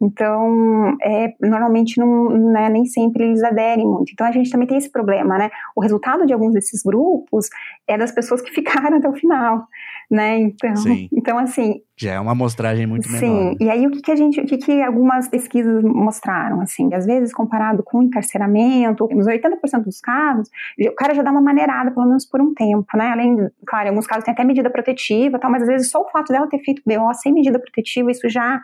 [0.00, 4.12] Então, é, normalmente não, né, nem sempre eles aderem muito.
[4.12, 5.50] Então, a gente também tem esse problema, né?
[5.74, 7.48] O resultado de alguns desses grupos
[7.88, 9.66] é das pessoas que ficaram até o final,
[10.10, 10.38] né?
[10.38, 10.74] Então,
[11.10, 13.20] então assim, Já é uma amostragem muito menor.
[13.20, 13.56] Sim, né?
[13.58, 17.06] e aí o que, que a gente, o que, que algumas pesquisas mostraram, assim, às
[17.06, 22.06] vezes comparado com encarceramento, nos 80% dos casos, o cara já dá uma maneirada, pelo
[22.06, 23.08] menos por um tempo, né?
[23.08, 26.10] Além, claro, em alguns casos tem até medida protetiva, tal, mas às vezes só o
[26.10, 28.60] fato dela ter feito BO sem medida protetiva, isso já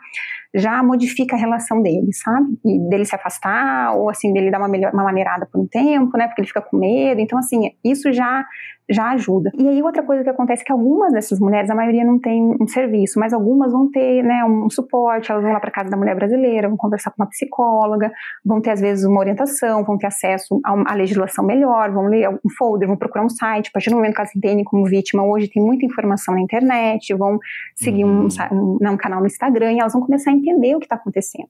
[0.55, 2.59] já modifica a relação dele, sabe?
[2.63, 6.15] E dele se afastar, ou assim, dele dar uma, melhor, uma maneirada por um tempo,
[6.15, 6.27] né?
[6.27, 7.19] Porque ele fica com medo.
[7.19, 8.45] Então, assim, isso já
[8.89, 9.49] já ajuda.
[9.57, 12.55] E aí outra coisa que acontece é que algumas dessas mulheres, a maioria não tem
[12.59, 15.95] um serviço, mas algumas vão ter, né, um suporte, elas vão lá para casa da
[15.95, 18.11] mulher brasileira, vão conversar com uma psicóloga,
[18.43, 22.49] vão ter às vezes uma orientação, vão ter acesso a, legislação melhor, vão ler um
[22.57, 25.23] folder, vão procurar um site, a partir do momento que elas se entendem como vítima,
[25.23, 27.39] hoje tem muita informação na internet, vão
[27.73, 30.79] seguir um, um, né, um canal no Instagram e elas vão começar a entender o
[30.79, 31.47] que está acontecendo.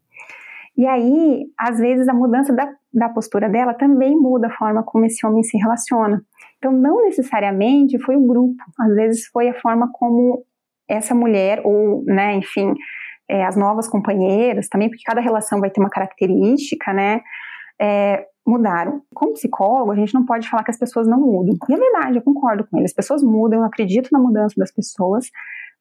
[0.77, 5.05] E aí, às vezes, a mudança da, da postura dela também muda a forma como
[5.05, 6.23] esse homem se relaciona.
[6.59, 10.45] Então, não necessariamente foi o grupo, às vezes foi a forma como
[10.87, 12.73] essa mulher, ou, né, enfim,
[13.29, 17.21] é, as novas companheiras também, porque cada relação vai ter uma característica, né,
[17.81, 19.01] é, mudaram.
[19.13, 21.55] Como psicólogo, a gente não pode falar que as pessoas não mudam.
[21.69, 22.85] E é verdade, eu concordo com ele.
[22.85, 25.29] As pessoas mudam, eu acredito na mudança das pessoas,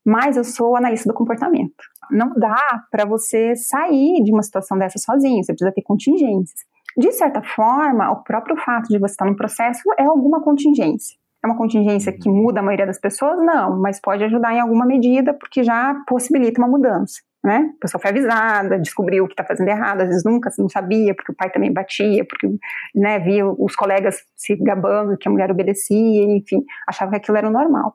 [0.05, 1.85] mas eu sou analista do comportamento.
[2.11, 6.61] Não dá para você sair de uma situação dessa sozinho, você precisa ter contingências.
[6.97, 11.17] De certa forma, o próprio fato de você estar no processo é alguma contingência.
[11.43, 13.39] É uma contingência que muda a maioria das pessoas?
[13.39, 17.21] Não, mas pode ajudar em alguma medida, porque já possibilita uma mudança.
[17.45, 17.73] Né?
[17.77, 21.33] A pessoa foi avisada, descobriu que está fazendo errado, às vezes nunca não sabia, porque
[21.33, 22.49] o pai também batia, porque
[22.95, 27.49] né, via os colegas se gabando que a mulher obedecia, enfim, achava que aquilo era
[27.49, 27.95] o normal.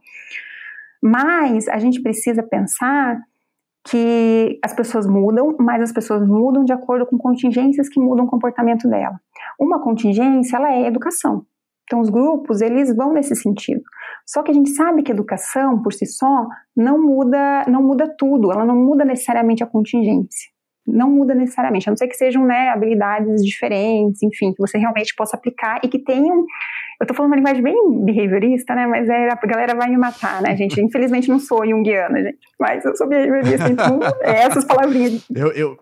[1.01, 3.17] Mas a gente precisa pensar
[3.89, 8.29] que as pessoas mudam, mas as pessoas mudam de acordo com contingências que mudam o
[8.29, 9.17] comportamento dela.
[9.57, 11.45] Uma contingência, ela é educação.
[11.87, 13.81] Então, os grupos, eles vão nesse sentido.
[14.25, 16.45] Só que a gente sabe que educação, por si só,
[16.75, 21.91] não muda, não muda tudo, ela não muda necessariamente a contingência não muda necessariamente, a
[21.91, 25.99] não ser que sejam né, habilidades diferentes, enfim, que você realmente possa aplicar e que
[25.99, 26.45] tenham.
[26.99, 28.87] Eu tô falando uma linguagem bem behaviorista, né?
[28.87, 30.81] Mas é, a galera vai me matar, né, gente?
[30.81, 32.39] Infelizmente não sou junguiana, gente.
[32.59, 35.25] Mas eu sou behaviorista, então é essas palavrinhas.
[35.35, 35.77] Eu, eu,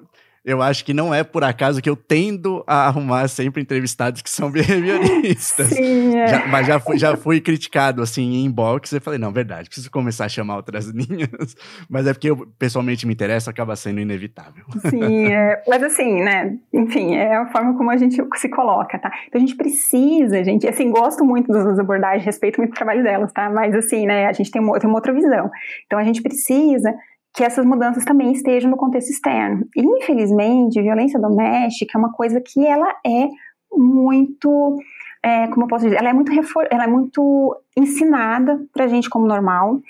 [0.46, 4.30] eu acho que não é por acaso que eu tendo a arrumar sempre entrevistados que
[4.30, 5.70] são behavioristas.
[5.70, 6.28] Sim, é.
[6.28, 9.90] já, mas já fui, já fui criticado, assim, em inbox, e falei, não, verdade, preciso
[9.90, 11.56] começar a chamar outras linhas,
[11.90, 14.64] mas é porque eu pessoalmente me interessa, acaba sendo inevitável.
[14.88, 19.12] Sim, é, mas assim, né, enfim, é a forma como a gente se coloca, tá?
[19.28, 23.32] Então a gente precisa, gente, assim, gosto muito das abordagens, respeito muito o trabalho delas,
[23.34, 23.50] tá?
[23.50, 25.50] Mas assim, né, a gente tem uma, tem uma outra visão.
[25.88, 26.94] Então a gente precisa
[27.36, 29.68] que essas mudanças também estejam no contexto externo.
[29.76, 33.28] E, infelizmente, violência doméstica é uma coisa que ela é
[33.72, 34.78] muito,
[35.22, 38.88] é, como eu posso dizer, ela é muito, refor ela é muito ensinada para a
[38.88, 39.82] gente como normal.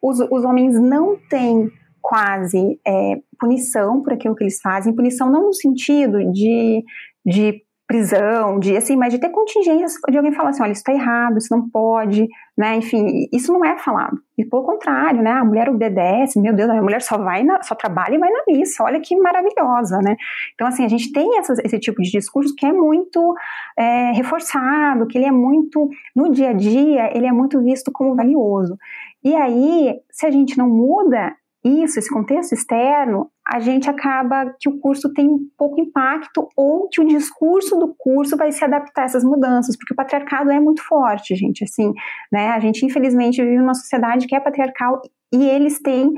[0.00, 5.46] Os, os homens não têm quase é, punição por aquilo que eles fazem, punição não
[5.46, 6.84] no sentido de,
[7.26, 10.92] de prisão, de assim, mas de ter contingências de alguém falar assim, olha, isso está
[10.92, 12.76] errado, isso não pode, né?
[12.76, 14.18] Enfim, isso não é falado.
[14.38, 15.32] E pelo contrário, né?
[15.32, 18.44] A mulher obedece, meu Deus, a mulher só vai na, só trabalha e vai na
[18.46, 20.16] missa, olha que maravilhosa, né?
[20.54, 23.34] Então, assim, a gente tem essas, esse tipo de discurso que é muito
[23.76, 28.16] é, reforçado, que ele é muito, no dia a dia, ele é muito visto como
[28.16, 28.76] valioso.
[29.22, 34.68] E aí, se a gente não muda isso, esse contexto externo, a gente acaba que
[34.68, 39.04] o curso tem pouco impacto ou que o discurso do curso vai se adaptar a
[39.04, 41.92] essas mudanças, porque o patriarcado é muito forte, gente, assim,
[42.30, 42.48] né?
[42.50, 45.00] A gente infelizmente vive numa sociedade que é patriarcal
[45.32, 46.12] e eles têm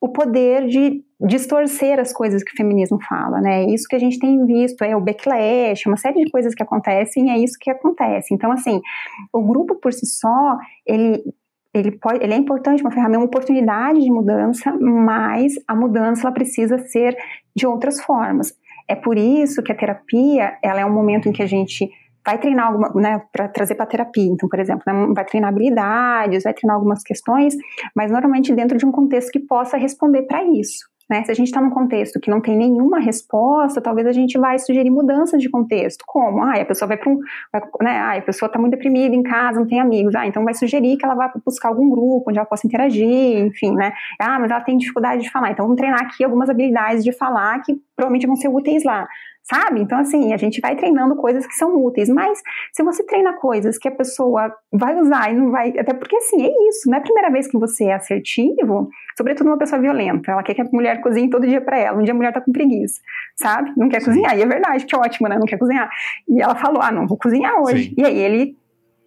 [0.00, 3.64] o poder de distorcer as coisas que o feminismo fala, né?
[3.66, 7.30] Isso que a gente tem visto é o backlash, uma série de coisas que acontecem,
[7.30, 8.34] é isso que acontece.
[8.34, 8.80] Então, assim,
[9.32, 11.22] o grupo por si só, ele
[11.74, 16.32] ele, pode, ele é importante, uma ferramenta, uma oportunidade de mudança, mas a mudança ela
[16.32, 17.16] precisa ser
[17.54, 18.54] de outras formas.
[18.86, 21.90] É por isso que a terapia ela é um momento em que a gente
[22.24, 24.30] vai treinar alguma, né, para trazer para terapia.
[24.30, 27.54] Então, por exemplo, né, vai treinar habilidades, vai treinar algumas questões,
[27.96, 30.91] mas normalmente dentro de um contexto que possa responder para isso.
[31.12, 31.22] Né?
[31.24, 34.58] Se a gente está num contexto que não tem nenhuma resposta, talvez a gente vai
[34.58, 36.02] sugerir mudanças de contexto.
[36.06, 36.42] Como?
[36.42, 37.18] Ah, a pessoa vai para um.
[37.52, 37.98] Vai, né?
[37.98, 40.14] Ah, a pessoa está muito deprimida em casa, não tem amigos.
[40.14, 43.74] Ah, então vai sugerir que ela vá buscar algum grupo onde ela possa interagir, enfim,
[43.74, 43.92] né?
[44.18, 45.50] Ah, mas ela tem dificuldade de falar.
[45.50, 49.06] Então vamos treinar aqui algumas habilidades de falar que provavelmente vão ser úteis lá
[49.42, 49.80] sabe?
[49.80, 52.40] Então, assim, a gente vai treinando coisas que são úteis, mas
[52.72, 55.70] se você treina coisas que a pessoa vai usar e não vai.
[55.78, 59.48] Até porque, assim, é isso, não é a primeira vez que você é assertivo, sobretudo
[59.48, 60.32] uma pessoa violenta.
[60.32, 62.40] Ela quer que a mulher cozinhe todo dia para ela, um dia a mulher tá
[62.40, 63.00] com preguiça,
[63.36, 63.72] sabe?
[63.76, 65.36] Não quer cozinhar, e é verdade, que ótimo, né?
[65.38, 65.90] Não quer cozinhar.
[66.28, 67.90] E ela falou: ah, não vou cozinhar hoje.
[67.90, 67.94] Sim.
[67.98, 68.56] E aí ele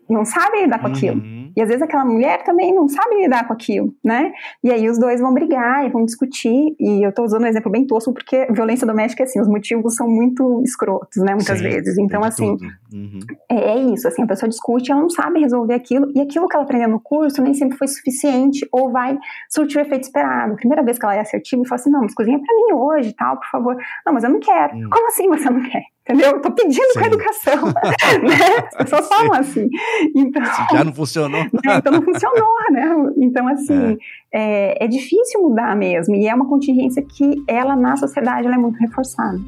[0.10, 0.94] não sabe lidar com uhum.
[0.94, 1.22] aquilo.
[1.56, 4.34] E às vezes aquela mulher também não sabe lidar com aquilo, né?
[4.62, 6.76] E aí os dois vão brigar e vão discutir.
[6.78, 9.96] E eu tô usando um exemplo bem tosco porque violência doméstica é assim, os motivos
[9.96, 11.34] são muito escrotos, né?
[11.34, 11.98] Muitas Sim, vezes.
[11.98, 12.58] Então, assim,
[12.94, 13.20] uhum.
[13.50, 16.56] é, é, isso, assim, a pessoa discute, ela não sabe resolver aquilo, e aquilo que
[16.56, 19.18] ela aprendeu no curso nem sempre foi suficiente ou vai
[19.50, 20.56] surtir o efeito esperado.
[20.56, 23.14] Primeira vez que ela é assertiva e fala assim: não, mas cozinha pra mim hoje
[23.14, 23.78] tal, por favor.
[24.06, 24.76] Não, mas eu não quero.
[24.76, 24.90] Hum.
[24.92, 25.84] Como assim você não quer?
[26.08, 26.34] Entendeu?
[26.34, 27.00] Eu tô pedindo Sim.
[27.00, 27.66] com a educação.
[28.22, 28.68] né?
[28.68, 29.68] As pessoas falam assim.
[30.16, 31.46] Então, já não funcionou.
[31.66, 33.12] É, então não funcionou, né?
[33.18, 33.98] Então, assim,
[34.32, 34.76] é.
[34.80, 34.88] É, é.
[34.88, 36.14] difícil mudar mesmo.
[36.14, 39.40] E é uma contingência que ela, na sociedade, ela é muito reforçada.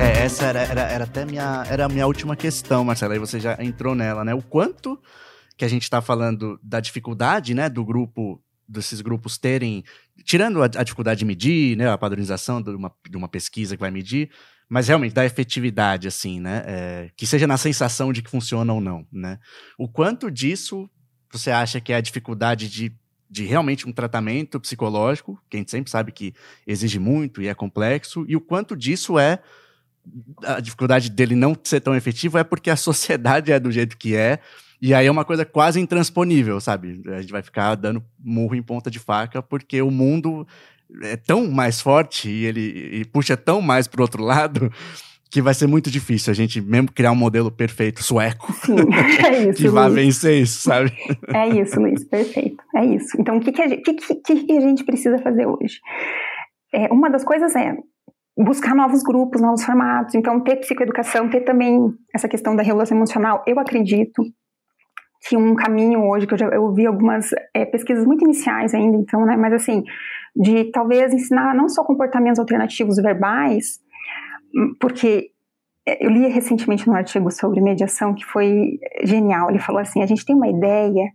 [0.00, 3.40] É, essa era, era, era até minha, era a minha última questão, Marcela, aí você
[3.40, 4.32] já entrou nela, né?
[4.32, 4.96] O quanto
[5.56, 9.82] que a gente está falando da dificuldade, né, do grupo desses grupos terem,
[10.24, 13.80] tirando a, a, dificuldade de medir, né, a padronização de uma, de uma pesquisa que
[13.80, 14.30] vai medir,
[14.68, 18.80] mas realmente da efetividade, assim, né, é, que seja na sensação de que funciona ou
[18.80, 19.38] não, né.
[19.76, 20.88] O quanto disso
[21.32, 22.92] você acha que é a dificuldade de,
[23.28, 26.34] de realmente um tratamento psicológico, que a gente sempre sabe que
[26.66, 29.40] exige muito e é complexo, e o quanto disso é
[30.44, 34.14] a dificuldade dele não ser tão efetivo é porque a sociedade é do jeito que
[34.14, 34.40] é,
[34.80, 37.02] e aí é uma coisa quase intransponível, sabe?
[37.08, 40.46] A gente vai ficar dando murro em ponta de faca, porque o mundo
[41.02, 44.72] é tão mais forte e ele e puxa tão mais pro outro lado
[45.30, 48.74] que vai ser muito difícil a gente mesmo criar um modelo perfeito sueco Sim,
[49.24, 50.92] é isso, que vá vencer isso, sabe?
[51.32, 52.62] É isso, Luiz, perfeito.
[52.74, 53.16] É isso.
[53.20, 55.78] Então, o que, que, a, gente, que, que, que a gente precisa fazer hoje?
[56.74, 57.76] É, uma das coisas é
[58.36, 60.14] buscar novos grupos, novos formatos.
[60.14, 64.24] Então, ter psicoeducação, ter também essa questão da regulação emocional, eu acredito
[65.20, 68.96] que um caminho hoje, que eu já eu vi algumas é, pesquisas muito iniciais ainda,
[68.96, 69.84] então, né, mas assim,
[70.34, 73.80] de talvez ensinar não só comportamentos alternativos verbais,
[74.54, 75.30] hum, porque
[75.86, 79.50] é, eu li recentemente um artigo sobre mediação que foi genial.
[79.50, 81.10] Ele falou assim: a gente tem uma ideia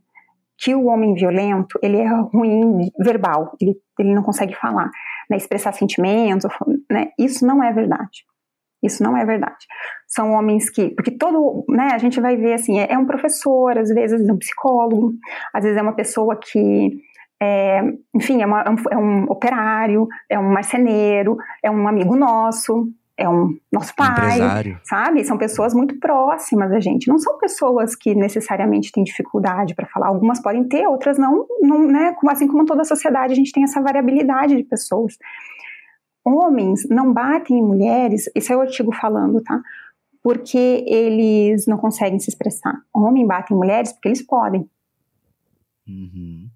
[0.57, 4.89] que o homem violento ele é ruim verbal, ele, ele não consegue falar,
[5.29, 6.49] né, expressar sentimentos,
[6.89, 7.09] né?
[7.19, 8.25] Isso não é verdade.
[8.85, 9.65] Isso não é verdade.
[10.07, 13.77] São homens que, porque todo, né, a gente vai ver assim, é, é um professor,
[13.77, 15.13] às vezes é um psicólogo,
[15.53, 17.01] às vezes é uma pessoa que
[17.41, 17.81] é,
[18.13, 23.27] enfim, é, uma, é, um é operário, é um marceneiro, é um amigo nosso, é
[23.27, 24.79] um nosso pai, Empresário.
[24.83, 25.23] sabe?
[25.23, 27.07] São pessoas muito próximas da gente.
[27.07, 30.07] Não são pessoas que necessariamente têm dificuldade para falar.
[30.07, 32.15] Algumas podem ter, outras não, não, né?
[32.27, 35.17] Assim como toda a sociedade, a gente tem essa variabilidade de pessoas
[36.25, 39.61] homens não batem em mulheres, isso é o artigo falando, tá?
[40.23, 42.73] Porque eles não conseguem se expressar.
[42.93, 44.67] Homem bate em mulheres porque eles podem.
[45.87, 46.49] Uhum.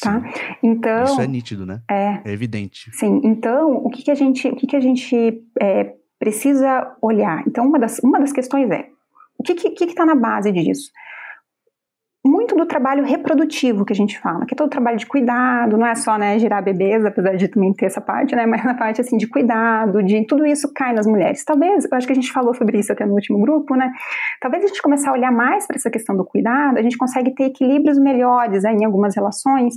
[0.00, 0.22] Tá?
[0.62, 1.80] Então, isso é nítido, né?
[1.90, 2.90] É, é evidente.
[2.92, 3.20] Sim.
[3.24, 7.42] Então, o que, que a gente, o que, que a gente é, precisa olhar?
[7.46, 8.88] Então, uma das, uma das questões é
[9.36, 10.90] o que está tá na base disso?
[12.26, 15.76] Muito do trabalho reprodutivo que a gente fala, que é todo o trabalho de cuidado,
[15.76, 18.74] não é só, né, girar bebês, apesar de também ter essa parte, né, mas na
[18.74, 21.44] parte, assim, de cuidado, de tudo isso cai nas mulheres.
[21.44, 23.90] Talvez, eu acho que a gente falou sobre isso até no último grupo, né,
[24.40, 27.34] talvez a gente começar a olhar mais para essa questão do cuidado, a gente consegue
[27.34, 29.74] ter equilíbrios melhores né, em algumas relações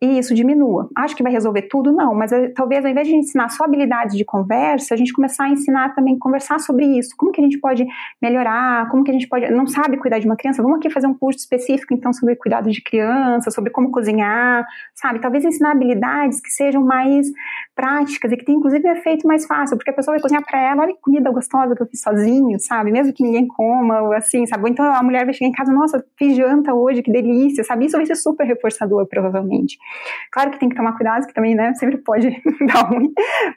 [0.00, 0.88] e isso diminua.
[0.96, 1.92] Acho que vai resolver tudo?
[1.92, 5.44] Não, mas eh, talvez ao invés de ensinar só habilidades de conversa, a gente começar
[5.44, 7.86] a ensinar também, conversar sobre isso, como que a gente pode
[8.20, 11.06] melhorar, como que a gente pode, não sabe cuidar de uma criança, vamos aqui fazer
[11.06, 14.64] um curso específico então sobre cuidado de criança, sobre como cozinhar,
[14.94, 15.20] sabe?
[15.20, 17.26] Talvez ensinar habilidades que sejam mais
[17.74, 20.82] práticas e que tenham inclusive efeito mais fácil, porque a pessoa vai cozinhar para ela,
[20.82, 22.92] olha que comida gostosa que eu fiz sozinho, sabe?
[22.92, 24.62] Mesmo que ninguém coma, ou assim, sabe?
[24.62, 27.86] Ou então a mulher vai chegar em casa, nossa, fiz janta hoje, que delícia, sabe?
[27.86, 29.78] Isso vai ser super reforçador, provavelmente.
[30.30, 32.30] Claro que tem que tomar cuidado, que também, né, sempre pode
[32.66, 33.12] dar ruim,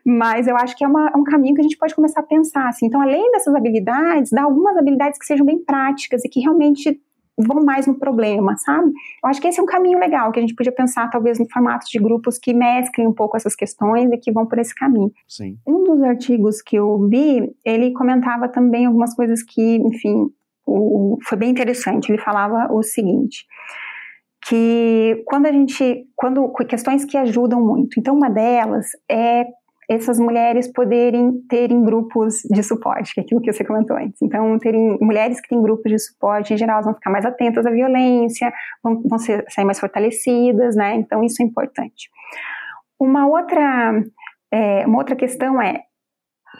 [0.06, 2.24] mas eu acho que é, uma, é um caminho que a gente pode começar a
[2.24, 2.86] pensar, assim.
[2.86, 7.00] Então, além dessas habilidades, dá algumas habilidades que sejam bem práticas e que realmente
[7.38, 8.88] vão mais no problema, sabe?
[9.24, 11.50] Eu acho que esse é um caminho legal que a gente podia pensar, talvez, no
[11.52, 15.12] formato de grupos que mesclem um pouco essas questões e que vão por esse caminho.
[15.28, 15.58] Sim.
[15.68, 20.30] Um dos artigos que eu vi, ele comentava também algumas coisas que, enfim,
[20.66, 22.10] o, foi bem interessante.
[22.10, 23.46] Ele falava o seguinte
[24.48, 28.00] que quando a gente, quando questões que ajudam muito.
[28.00, 29.46] Então, uma delas é
[29.90, 34.22] essas mulheres poderem terem grupos de suporte, que é aquilo que você comentou antes.
[34.22, 37.72] Então, terem mulheres que têm grupos de suporte, em geral, vão ficar mais atentas à
[37.72, 38.52] violência,
[38.84, 40.96] vão, vão ser, sair mais fortalecidas, né?
[40.96, 42.10] Então, isso é importante.
[43.00, 44.04] Uma outra,
[44.52, 45.84] é, uma outra questão é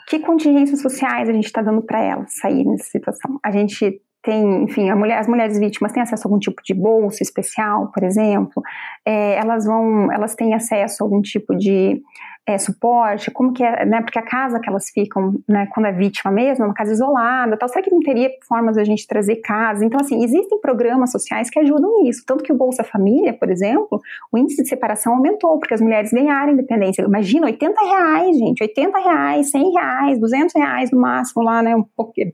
[0.08, 3.40] que contingências sociais a gente está dando para elas sair nessa situação?
[3.44, 7.22] A gente tem, enfim, mulher, as mulheres vítimas têm acesso a algum tipo de bolsa
[7.22, 8.62] especial, por exemplo,
[9.06, 12.02] é, elas vão, elas têm acesso a algum tipo de
[12.48, 15.92] é, suporte, como que é, né, porque a casa que elas ficam, né, quando é
[15.92, 19.38] vítima mesmo, é uma casa isolada, tal, será que não teria formas da gente trazer
[19.38, 19.84] casa?
[19.84, 24.00] Então, assim, existem programas sociais que ajudam nisso, tanto que o Bolsa Família, por exemplo,
[24.32, 29.00] o índice de separação aumentou, porque as mulheres ganharam independência, imagina, 80 reais, gente, 80
[29.00, 31.84] reais, 100 reais, 200 reais no máximo lá, né, um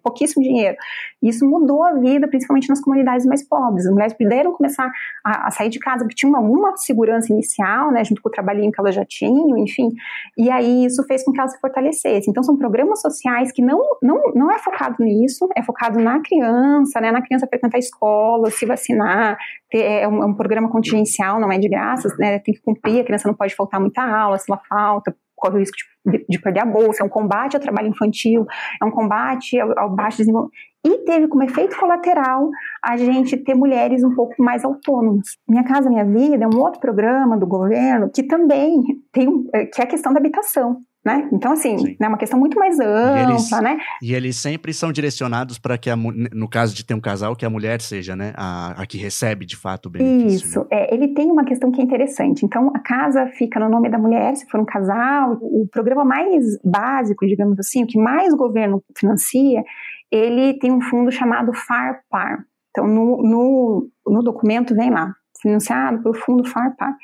[0.03, 0.76] pouquíssimo dinheiro,
[1.22, 4.91] isso mudou a vida, principalmente nas comunidades mais pobres, as mulheres puderam começar
[5.24, 8.74] a, a sair de casa, porque tinham alguma segurança inicial, né, junto com o trabalhinho
[8.74, 9.93] que elas já tinham, enfim,
[10.38, 12.30] e aí isso fez com que ela se fortalecesse.
[12.30, 16.99] Então são programas sociais que não, não, não é focado nisso, é focado na criança,
[17.02, 19.38] né, na criança frequentar a escola, se vacinar,
[19.70, 23.02] ter, é, um, é um programa contingencial, não é de graça, né, tem que cumprir,
[23.02, 25.76] a criança não pode faltar muita aula, se ela falta, corre o risco
[26.06, 28.45] de, de, perder a bolsa, é um combate ao trabalho infantil,
[28.82, 30.54] é um combate ao, ao baixo desenvolvimento.
[30.84, 32.50] E teve como efeito colateral
[32.84, 35.28] a gente ter mulheres um pouco mais autônomas.
[35.48, 39.80] Minha Casa Minha Vida é um outro programa do governo que também tem é, que
[39.80, 40.78] é a questão da habitação.
[41.04, 41.28] Né?
[41.34, 43.78] Então, assim, é né, uma questão muito mais ampla, e eles, né?
[44.04, 47.44] E eles sempre são direcionados para que, a, no caso de ter um casal, que
[47.44, 50.48] a mulher seja, né, a, a que recebe de fato o benefício.
[50.48, 50.66] Isso, né?
[50.70, 52.46] é, ele tem uma questão que é interessante.
[52.46, 55.40] Então, a casa fica no nome da mulher, se for um casal.
[55.42, 59.64] O programa mais básico, digamos assim, o que mais o governo financia,
[60.12, 62.45] ele tem um fundo chamado FARPAR.
[62.70, 66.95] Então, no, no, no documento vem lá, financiado pelo fundo FARPAR.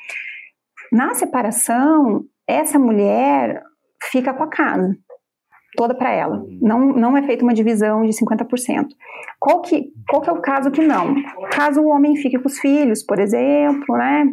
[0.92, 3.62] Na separação, essa mulher
[4.10, 4.96] fica com a casa
[5.76, 6.44] toda para ela.
[6.60, 8.88] Não, não é feita uma divisão de 50%.
[9.38, 11.14] Qual que, qual que é o caso que não?
[11.52, 14.26] Caso o homem fique com os filhos, por exemplo, né?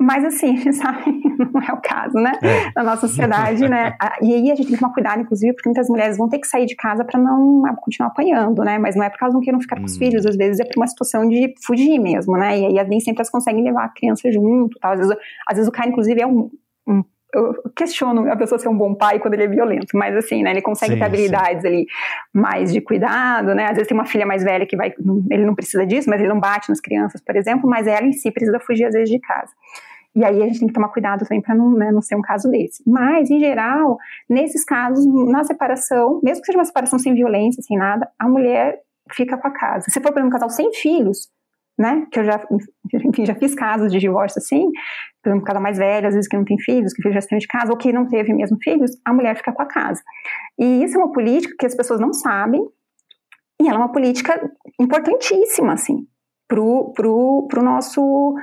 [0.00, 1.20] Mas assim, sabe,
[1.52, 2.32] não é o caso, né?
[2.42, 2.70] É.
[2.76, 3.96] Na nossa sociedade, né?
[4.22, 6.46] E aí a gente tem que tomar cuidado, inclusive, porque muitas mulheres vão ter que
[6.46, 8.78] sair de casa para não continuar apanhando, né?
[8.78, 9.98] Mas não é por causa de não queiram ficar com os hum.
[9.98, 12.58] filhos, às vezes é por uma situação de fugir mesmo, né?
[12.58, 14.92] E aí nem sempre elas conseguem levar a criança junto, tal.
[14.92, 16.50] Às vezes, às vezes o cara, inclusive, é um,
[16.86, 20.42] um eu questiono a pessoa ser um bom pai quando ele é violento, mas assim,
[20.42, 21.68] né, ele consegue sim, ter habilidades sim.
[21.68, 21.86] ali
[22.32, 24.94] mais de cuidado, né, às vezes tem uma filha mais velha que vai,
[25.30, 28.12] ele não precisa disso, mas ele não bate nas crianças, por exemplo, mas ela em
[28.12, 29.52] si precisa fugir às vezes de casa.
[30.14, 32.22] E aí a gente tem que tomar cuidado também para não, né, não ser um
[32.22, 32.82] caso desse.
[32.86, 33.98] Mas, em geral,
[34.28, 38.80] nesses casos, na separação, mesmo que seja uma separação sem violência, sem nada, a mulher
[39.12, 39.86] fica com a casa.
[39.88, 41.28] Se for, por exemplo, um casal sem filhos,
[41.78, 42.06] né?
[42.10, 42.44] Que eu já,
[42.92, 44.68] enfim, já fiz casos de divórcio assim,
[45.22, 47.46] por exemplo, casal mais velho, às vezes que não tem filhos, que já saiu de
[47.46, 50.02] casa, ou que não teve mesmo filhos, a mulher fica com a casa.
[50.58, 52.66] E isso é uma política que as pessoas não sabem,
[53.60, 54.50] e ela é uma política
[54.80, 56.06] importantíssima, assim,
[56.48, 58.34] pro, pro, pro nosso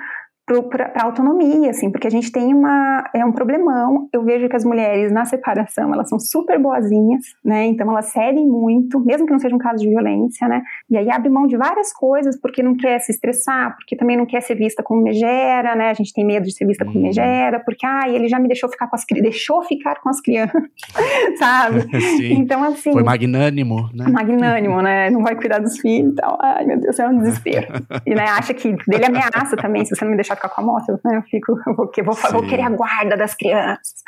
[0.45, 4.55] para a autonomia, assim, porque a gente tem uma, é um problemão, eu vejo que
[4.55, 9.31] as mulheres na separação, elas são super boazinhas, né, então elas cedem muito, mesmo que
[9.31, 12.61] não seja um caso de violência, né, e aí abre mão de várias coisas, porque
[12.61, 16.13] não quer se estressar, porque também não quer ser vista como megera, né, a gente
[16.13, 17.03] tem medo de ser vista como uhum.
[17.05, 20.61] megera, porque, ah, ele já me deixou ficar com as, deixou ficar com as crianças,
[21.39, 21.81] sabe,
[22.17, 22.33] Sim.
[22.33, 22.91] então assim...
[22.91, 24.05] Foi magnânimo, né?
[24.09, 27.67] Magnânimo, né, não vai cuidar dos filhos e tal, ai meu Deus, é um desespero,
[28.05, 30.63] e né, acha que dele ameaça também, se você não me deixar ficar com a
[30.63, 31.17] moto, né?
[31.17, 34.03] Eu fico, eu vou, vou, vou querer a guarda das crianças.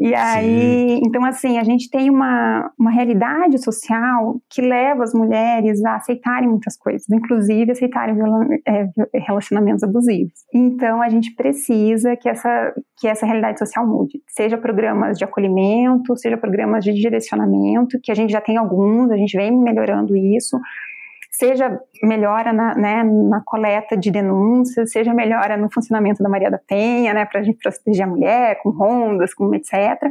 [0.00, 1.00] E aí, Sim.
[1.06, 6.48] então assim, a gente tem uma, uma realidade social que leva as mulheres a aceitarem
[6.48, 8.16] muitas coisas, inclusive aceitarem
[8.66, 8.88] é,
[9.26, 10.32] relacionamentos abusivos.
[10.52, 16.16] Então a gente precisa que essa, que essa realidade social mude, seja programas de acolhimento,
[16.16, 20.58] seja programas de direcionamento, que a gente já tem alguns, a gente vem melhorando isso,
[21.38, 26.58] seja melhora na, né, na coleta de denúncias, seja melhora no funcionamento da Maria da
[26.58, 30.10] Penha, né, para a gente proteger a mulher, com rondas, com etc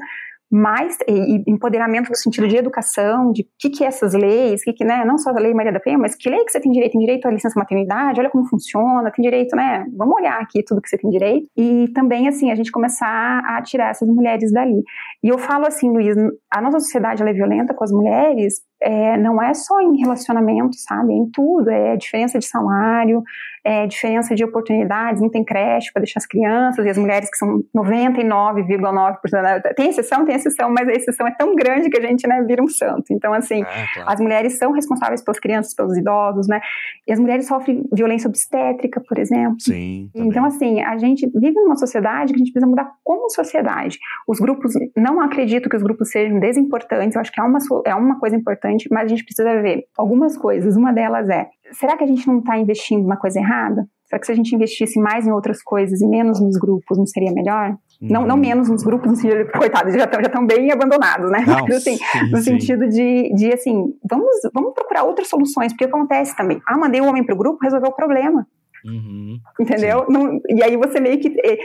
[0.53, 4.71] mais e, empoderamento no sentido de educação, de o que, que é essas leis, que,
[4.71, 6.71] que né, não só a lei Maria da Penha, mas que lei que você tem
[6.71, 6.91] direito?
[6.91, 9.83] Tem direito à licença maternidade, olha como funciona, tem direito, né?
[9.97, 11.47] Vamos olhar aqui tudo que você tem direito.
[11.57, 14.83] E também, assim, a gente começar a tirar essas mulheres dali.
[15.23, 16.15] E eu falo assim, Luiz,
[16.51, 21.13] a nossa sociedade é violenta com as mulheres, é, não é só em relacionamento, sabe?
[21.13, 23.23] É em tudo, é diferença de salário,
[23.63, 27.37] é, diferença de oportunidades, não tem creche para deixar as crianças e as mulheres que
[27.37, 29.73] são 99,9%.
[29.75, 32.61] Tem exceção, tem exceção, mas a exceção é tão grande que a gente né, vira
[32.61, 33.05] um santo.
[33.11, 34.09] Então, assim, é, claro.
[34.09, 36.59] as mulheres são responsáveis pelas crianças, pelos idosos, né?
[37.07, 39.55] E as mulheres sofrem violência obstétrica, por exemplo.
[39.59, 40.09] Sim.
[40.13, 43.97] Então, assim, a gente vive numa sociedade que a gente precisa mudar como sociedade.
[44.27, 47.95] Os grupos, não acredito que os grupos sejam desimportantes, eu acho que é uma, é
[47.95, 50.75] uma coisa importante, mas a gente precisa ver algumas coisas.
[50.75, 53.87] Uma delas é será que a gente não está investindo na coisa errada?
[54.05, 57.05] Será que se a gente investisse mais em outras coisas e menos nos grupos, não
[57.05, 57.75] seria melhor?
[58.01, 61.43] Não, não menos nos grupos, no sentido de, coitados, já estão já bem abandonados, né?
[61.47, 62.43] Não, Mas, assim, sim, no sim.
[62.43, 66.61] sentido de, de, assim, vamos, vamos procurar outras soluções, porque acontece também.
[66.67, 68.45] Ah, mandei o homem para o grupo, resolveu o problema.
[68.85, 69.39] Uhum.
[69.59, 70.05] Entendeu?
[70.09, 71.57] Não, e aí você meio que eh,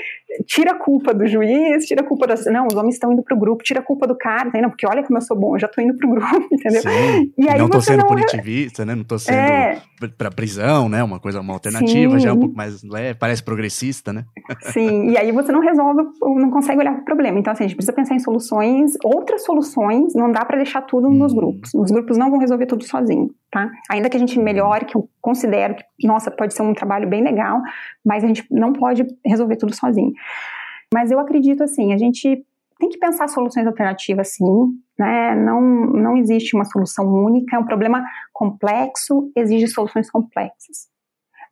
[0.47, 2.47] tira a culpa do juiz, tira a culpa das.
[2.47, 5.03] Não, os homens estão indo pro grupo, tira a culpa do cara, não, porque olha
[5.03, 6.83] como eu sou bom, eu já tô indo pro grupo, entendeu?
[6.83, 7.33] Sim.
[7.37, 8.07] E aí não tô sendo não...
[8.07, 8.95] punitivista, né?
[8.95, 9.83] Não tô sendo é...
[10.17, 11.03] pra prisão, né?
[11.03, 12.21] Uma coisa, uma alternativa, Sim.
[12.21, 14.25] já é um pouco mais leve, parece progressista, né?
[14.73, 17.39] Sim, e aí você não resolve, não consegue olhar pro problema.
[17.39, 21.09] Então, assim, a gente precisa pensar em soluções, outras soluções, não dá para deixar tudo
[21.09, 21.15] hum.
[21.15, 21.75] nos grupos.
[21.75, 23.71] Os grupos não vão resolver tudo sozinho, tá?
[23.91, 27.23] Ainda que a gente melhore, que eu considero que, nossa, pode ser um trabalho bem
[27.23, 27.61] legal,
[28.05, 30.13] mas a gente não pode resolver tudo sozinho.
[30.93, 32.45] Mas eu acredito assim, a gente
[32.79, 35.35] tem que pensar soluções alternativas sim, né?
[35.35, 40.89] Não, não existe uma solução única, é um problema complexo, exige soluções complexas.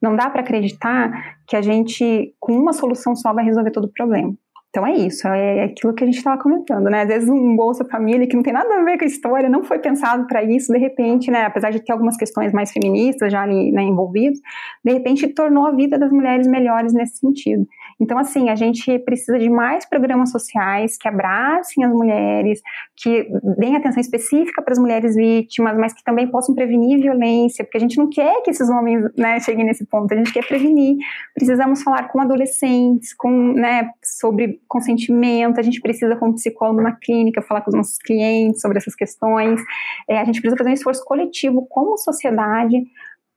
[0.01, 3.93] Não dá para acreditar que a gente, com uma solução só, vai resolver todo o
[3.93, 4.35] problema.
[4.71, 7.03] Então é isso, é aquilo que a gente estava comentando, né?
[7.03, 9.65] Às vezes um Bolsa Família que não tem nada a ver com a história, não
[9.65, 11.45] foi pensado para isso, de repente, né?
[11.45, 14.39] Apesar de ter algumas questões mais feministas já ali né, envolvidas,
[14.85, 17.67] de repente tornou a vida das mulheres melhores nesse sentido.
[17.99, 22.61] Então, assim, a gente precisa de mais programas sociais que abracem as mulheres,
[22.97, 23.27] que
[23.59, 27.81] deem atenção específica para as mulheres vítimas, mas que também possam prevenir violência, porque a
[27.81, 30.97] gente não quer que esses homens né, cheguem nesse ponto, a gente quer prevenir.
[31.35, 37.43] Precisamos falar com adolescentes, com, né, sobre consentimento, a gente precisa, como psicólogo na clínica,
[37.43, 39.61] falar com os nossos clientes sobre essas questões.
[40.09, 42.77] É, a gente precisa fazer um esforço coletivo como sociedade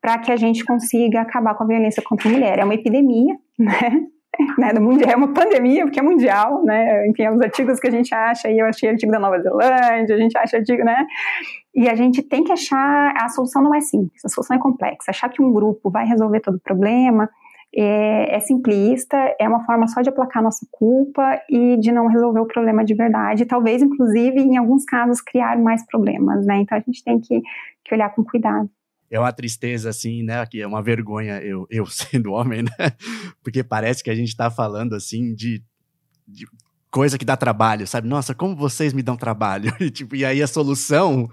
[0.01, 2.59] para que a gente consiga acabar com a violência contra a mulher.
[2.59, 4.07] É uma epidemia, né?
[4.57, 7.87] né, do mundial, é uma pandemia, porque é mundial, né, enfim, é os artigos que
[7.87, 11.05] a gente acha, e eu achei artigo da Nova Zelândia, a gente acha artigo, né,
[11.75, 15.09] e a gente tem que achar, a solução não é simples, a solução é complexa,
[15.11, 17.29] achar que um grupo vai resolver todo o problema
[17.75, 22.39] é, é simplista, é uma forma só de aplacar nossa culpa e de não resolver
[22.39, 26.81] o problema de verdade, talvez, inclusive, em alguns casos, criar mais problemas, né, então a
[26.81, 27.41] gente tem que,
[27.83, 28.69] que olhar com cuidado
[29.11, 30.45] é uma tristeza, assim, né?
[30.45, 32.91] Que é uma vergonha eu, eu sendo homem, né?
[33.43, 35.63] Porque parece que a gente tá falando, assim, de,
[36.27, 36.45] de
[36.91, 38.07] coisa que dá trabalho, sabe?
[38.07, 39.73] Nossa, como vocês me dão trabalho.
[39.79, 41.29] E, tipo, e aí a solução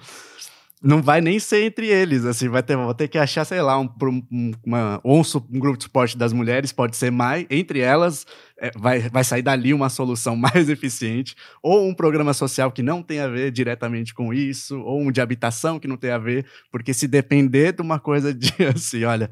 [0.82, 3.80] não vai nem ser entre eles, assim, vai ter, vou ter que achar, sei lá,
[3.80, 3.88] um,
[4.30, 8.26] um, uma, um, um, grupo de suporte das mulheres, pode ser mais, entre elas,
[8.60, 13.02] é, vai, vai sair dali uma solução mais eficiente, ou um programa social que não
[13.02, 16.46] tem a ver diretamente com isso, ou um de habitação que não tem a ver,
[16.70, 19.30] porque se depender de uma coisa de, assim, olha,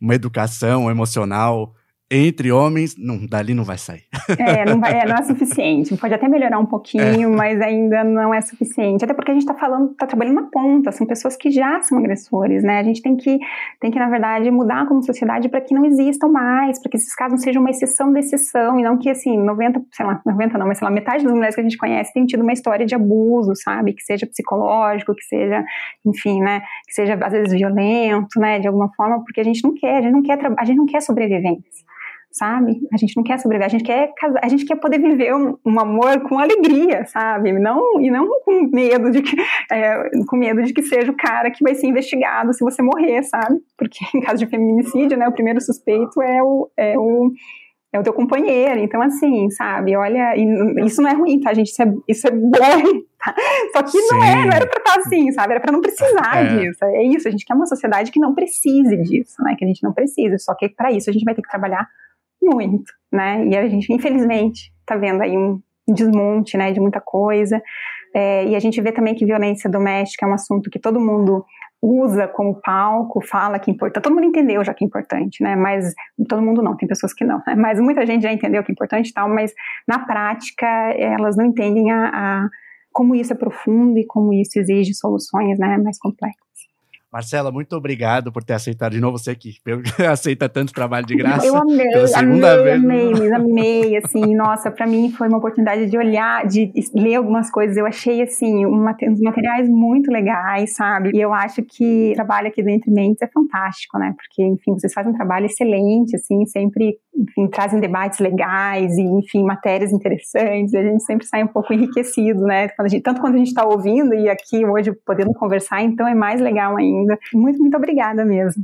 [0.00, 1.74] uma educação emocional,
[2.10, 4.02] entre homens, não, dali não vai sair.
[4.38, 5.96] É, não, vai, é, não é suficiente.
[5.96, 7.36] Pode até melhorar um pouquinho, é.
[7.36, 9.04] mas ainda não é suficiente.
[9.04, 11.98] Até porque a gente está falando, está trabalhando na ponta, são pessoas que já são
[11.98, 12.78] agressores, né?
[12.78, 13.38] A gente tem que,
[13.80, 17.14] tem que na verdade, mudar como sociedade para que não existam mais, para que esses
[17.14, 20.66] casos sejam uma exceção da exceção, e não que, assim, 90, sei lá, 90 não,
[20.66, 22.94] mas sei lá, metade das mulheres que a gente conhece tem tido uma história de
[22.94, 23.92] abuso, sabe?
[23.92, 25.64] Que seja psicológico, que seja,
[26.04, 26.60] enfim, né?
[26.86, 28.58] Que seja, às vezes, violento, né?
[28.58, 30.86] De alguma forma, porque a gente não quer, a gente não quer, a gente não
[30.86, 31.84] quer sobrevivência
[32.34, 32.80] sabe?
[32.92, 35.56] A gente não quer sobreviver, a gente quer casar, a gente quer poder viver um,
[35.64, 37.52] um amor com alegria, sabe?
[37.52, 39.36] Não, e não com medo de que
[39.70, 43.22] é, com medo de que seja o cara que vai ser investigado se você morrer,
[43.22, 43.60] sabe?
[43.78, 47.30] Porque em caso de feminicídio, né, o primeiro suspeito é o, é o
[47.92, 50.34] é o teu companheiro, então assim, sabe, olha,
[50.84, 52.50] isso não é ruim, tá, gente, isso é, isso é bom,
[53.24, 53.32] tá?
[53.72, 54.08] Só que Sim.
[54.10, 56.56] não é, não era pra estar assim, sabe, era pra não precisar é.
[56.56, 59.68] disso, é isso, a gente quer uma sociedade que não precise disso, né, que a
[59.68, 61.88] gente não precisa, só que para isso a gente vai ter que trabalhar
[62.44, 63.44] muito, né?
[63.46, 67.60] E a gente, infelizmente, está vendo aí um desmonte, né, de muita coisa.
[68.14, 71.44] É, e a gente vê também que violência doméstica é um assunto que todo mundo
[71.82, 74.02] usa como palco, fala que importante.
[74.02, 75.54] Todo mundo entendeu já que é importante, né?
[75.54, 75.92] Mas
[76.28, 77.42] todo mundo não, tem pessoas que não.
[77.46, 77.54] Né?
[77.56, 79.52] Mas muita gente já entendeu que é importante e tal, mas
[79.86, 80.66] na prática
[80.96, 82.48] elas não entendem a, a
[82.90, 86.53] como isso é profundo e como isso exige soluções né, mais complexas.
[87.14, 89.52] Marcela, muito obrigado por ter aceitado de novo você que
[90.10, 91.46] aceita tanto trabalho de graça.
[91.46, 92.84] Eu amei, pela segunda amei, vez.
[92.84, 97.52] amei, Luiz, amei, assim, nossa, para mim foi uma oportunidade de olhar, de ler algumas
[97.52, 102.48] coisas, eu achei, assim, uns materiais muito legais, sabe, e eu acho que o trabalho
[102.48, 106.44] aqui do Entre Mentes é fantástico, né, porque, enfim, vocês fazem um trabalho excelente, assim,
[106.46, 111.72] sempre, enfim, trazem debates legais e, enfim, matérias interessantes, a gente sempre sai um pouco
[111.72, 115.80] enriquecido, né, quando gente, tanto quando a gente está ouvindo e aqui hoje podendo conversar,
[115.80, 117.18] então é mais legal ainda ainda.
[117.32, 118.62] Muito, muito obrigada mesmo.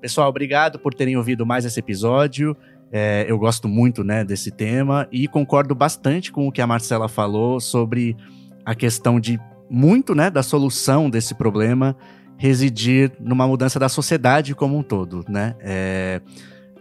[0.00, 2.56] Pessoal, obrigado por terem ouvido mais esse episódio.
[2.90, 7.08] É, eu gosto muito né, desse tema e concordo bastante com o que a Marcela
[7.08, 8.16] falou sobre
[8.66, 9.40] a questão de
[9.70, 11.96] muito né, da solução desse problema
[12.36, 15.24] residir numa mudança da sociedade como um todo.
[15.28, 15.54] Né?
[15.60, 16.20] É,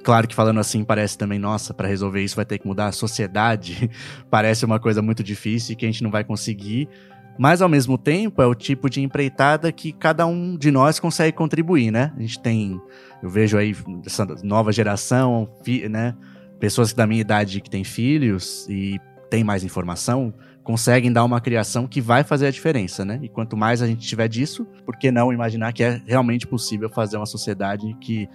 [0.04, 2.92] claro que falando assim parece também, nossa, para resolver isso vai ter que mudar a
[2.92, 3.90] sociedade.
[4.30, 6.90] parece uma coisa muito difícil e que a gente não vai conseguir
[7.38, 11.36] Mas ao mesmo tempo é o tipo de empreitada que cada um de nós consegue
[11.36, 12.14] contribuir, né?
[12.16, 12.80] A gente tem,
[13.22, 13.76] eu vejo aí
[14.06, 15.50] essa nova geração,
[15.90, 16.16] né?
[16.60, 21.88] Pessoas da minha idade que têm filhos e têm mais informação, conseguem dar uma criação
[21.88, 23.20] que vai fazer a diferença, né?
[23.24, 26.90] E quanto mais a gente tiver disso, por que não imaginar que é realmente possível
[26.90, 28.30] fazer uma sociedade que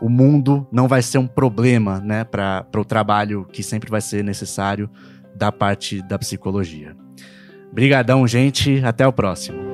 [0.00, 4.22] o mundo não vai ser um problema, né, para o trabalho que sempre vai ser
[4.22, 4.88] necessário
[5.34, 6.96] da parte da psicologia.
[7.72, 8.82] Brigadão, gente.
[8.84, 9.67] Até o próximo.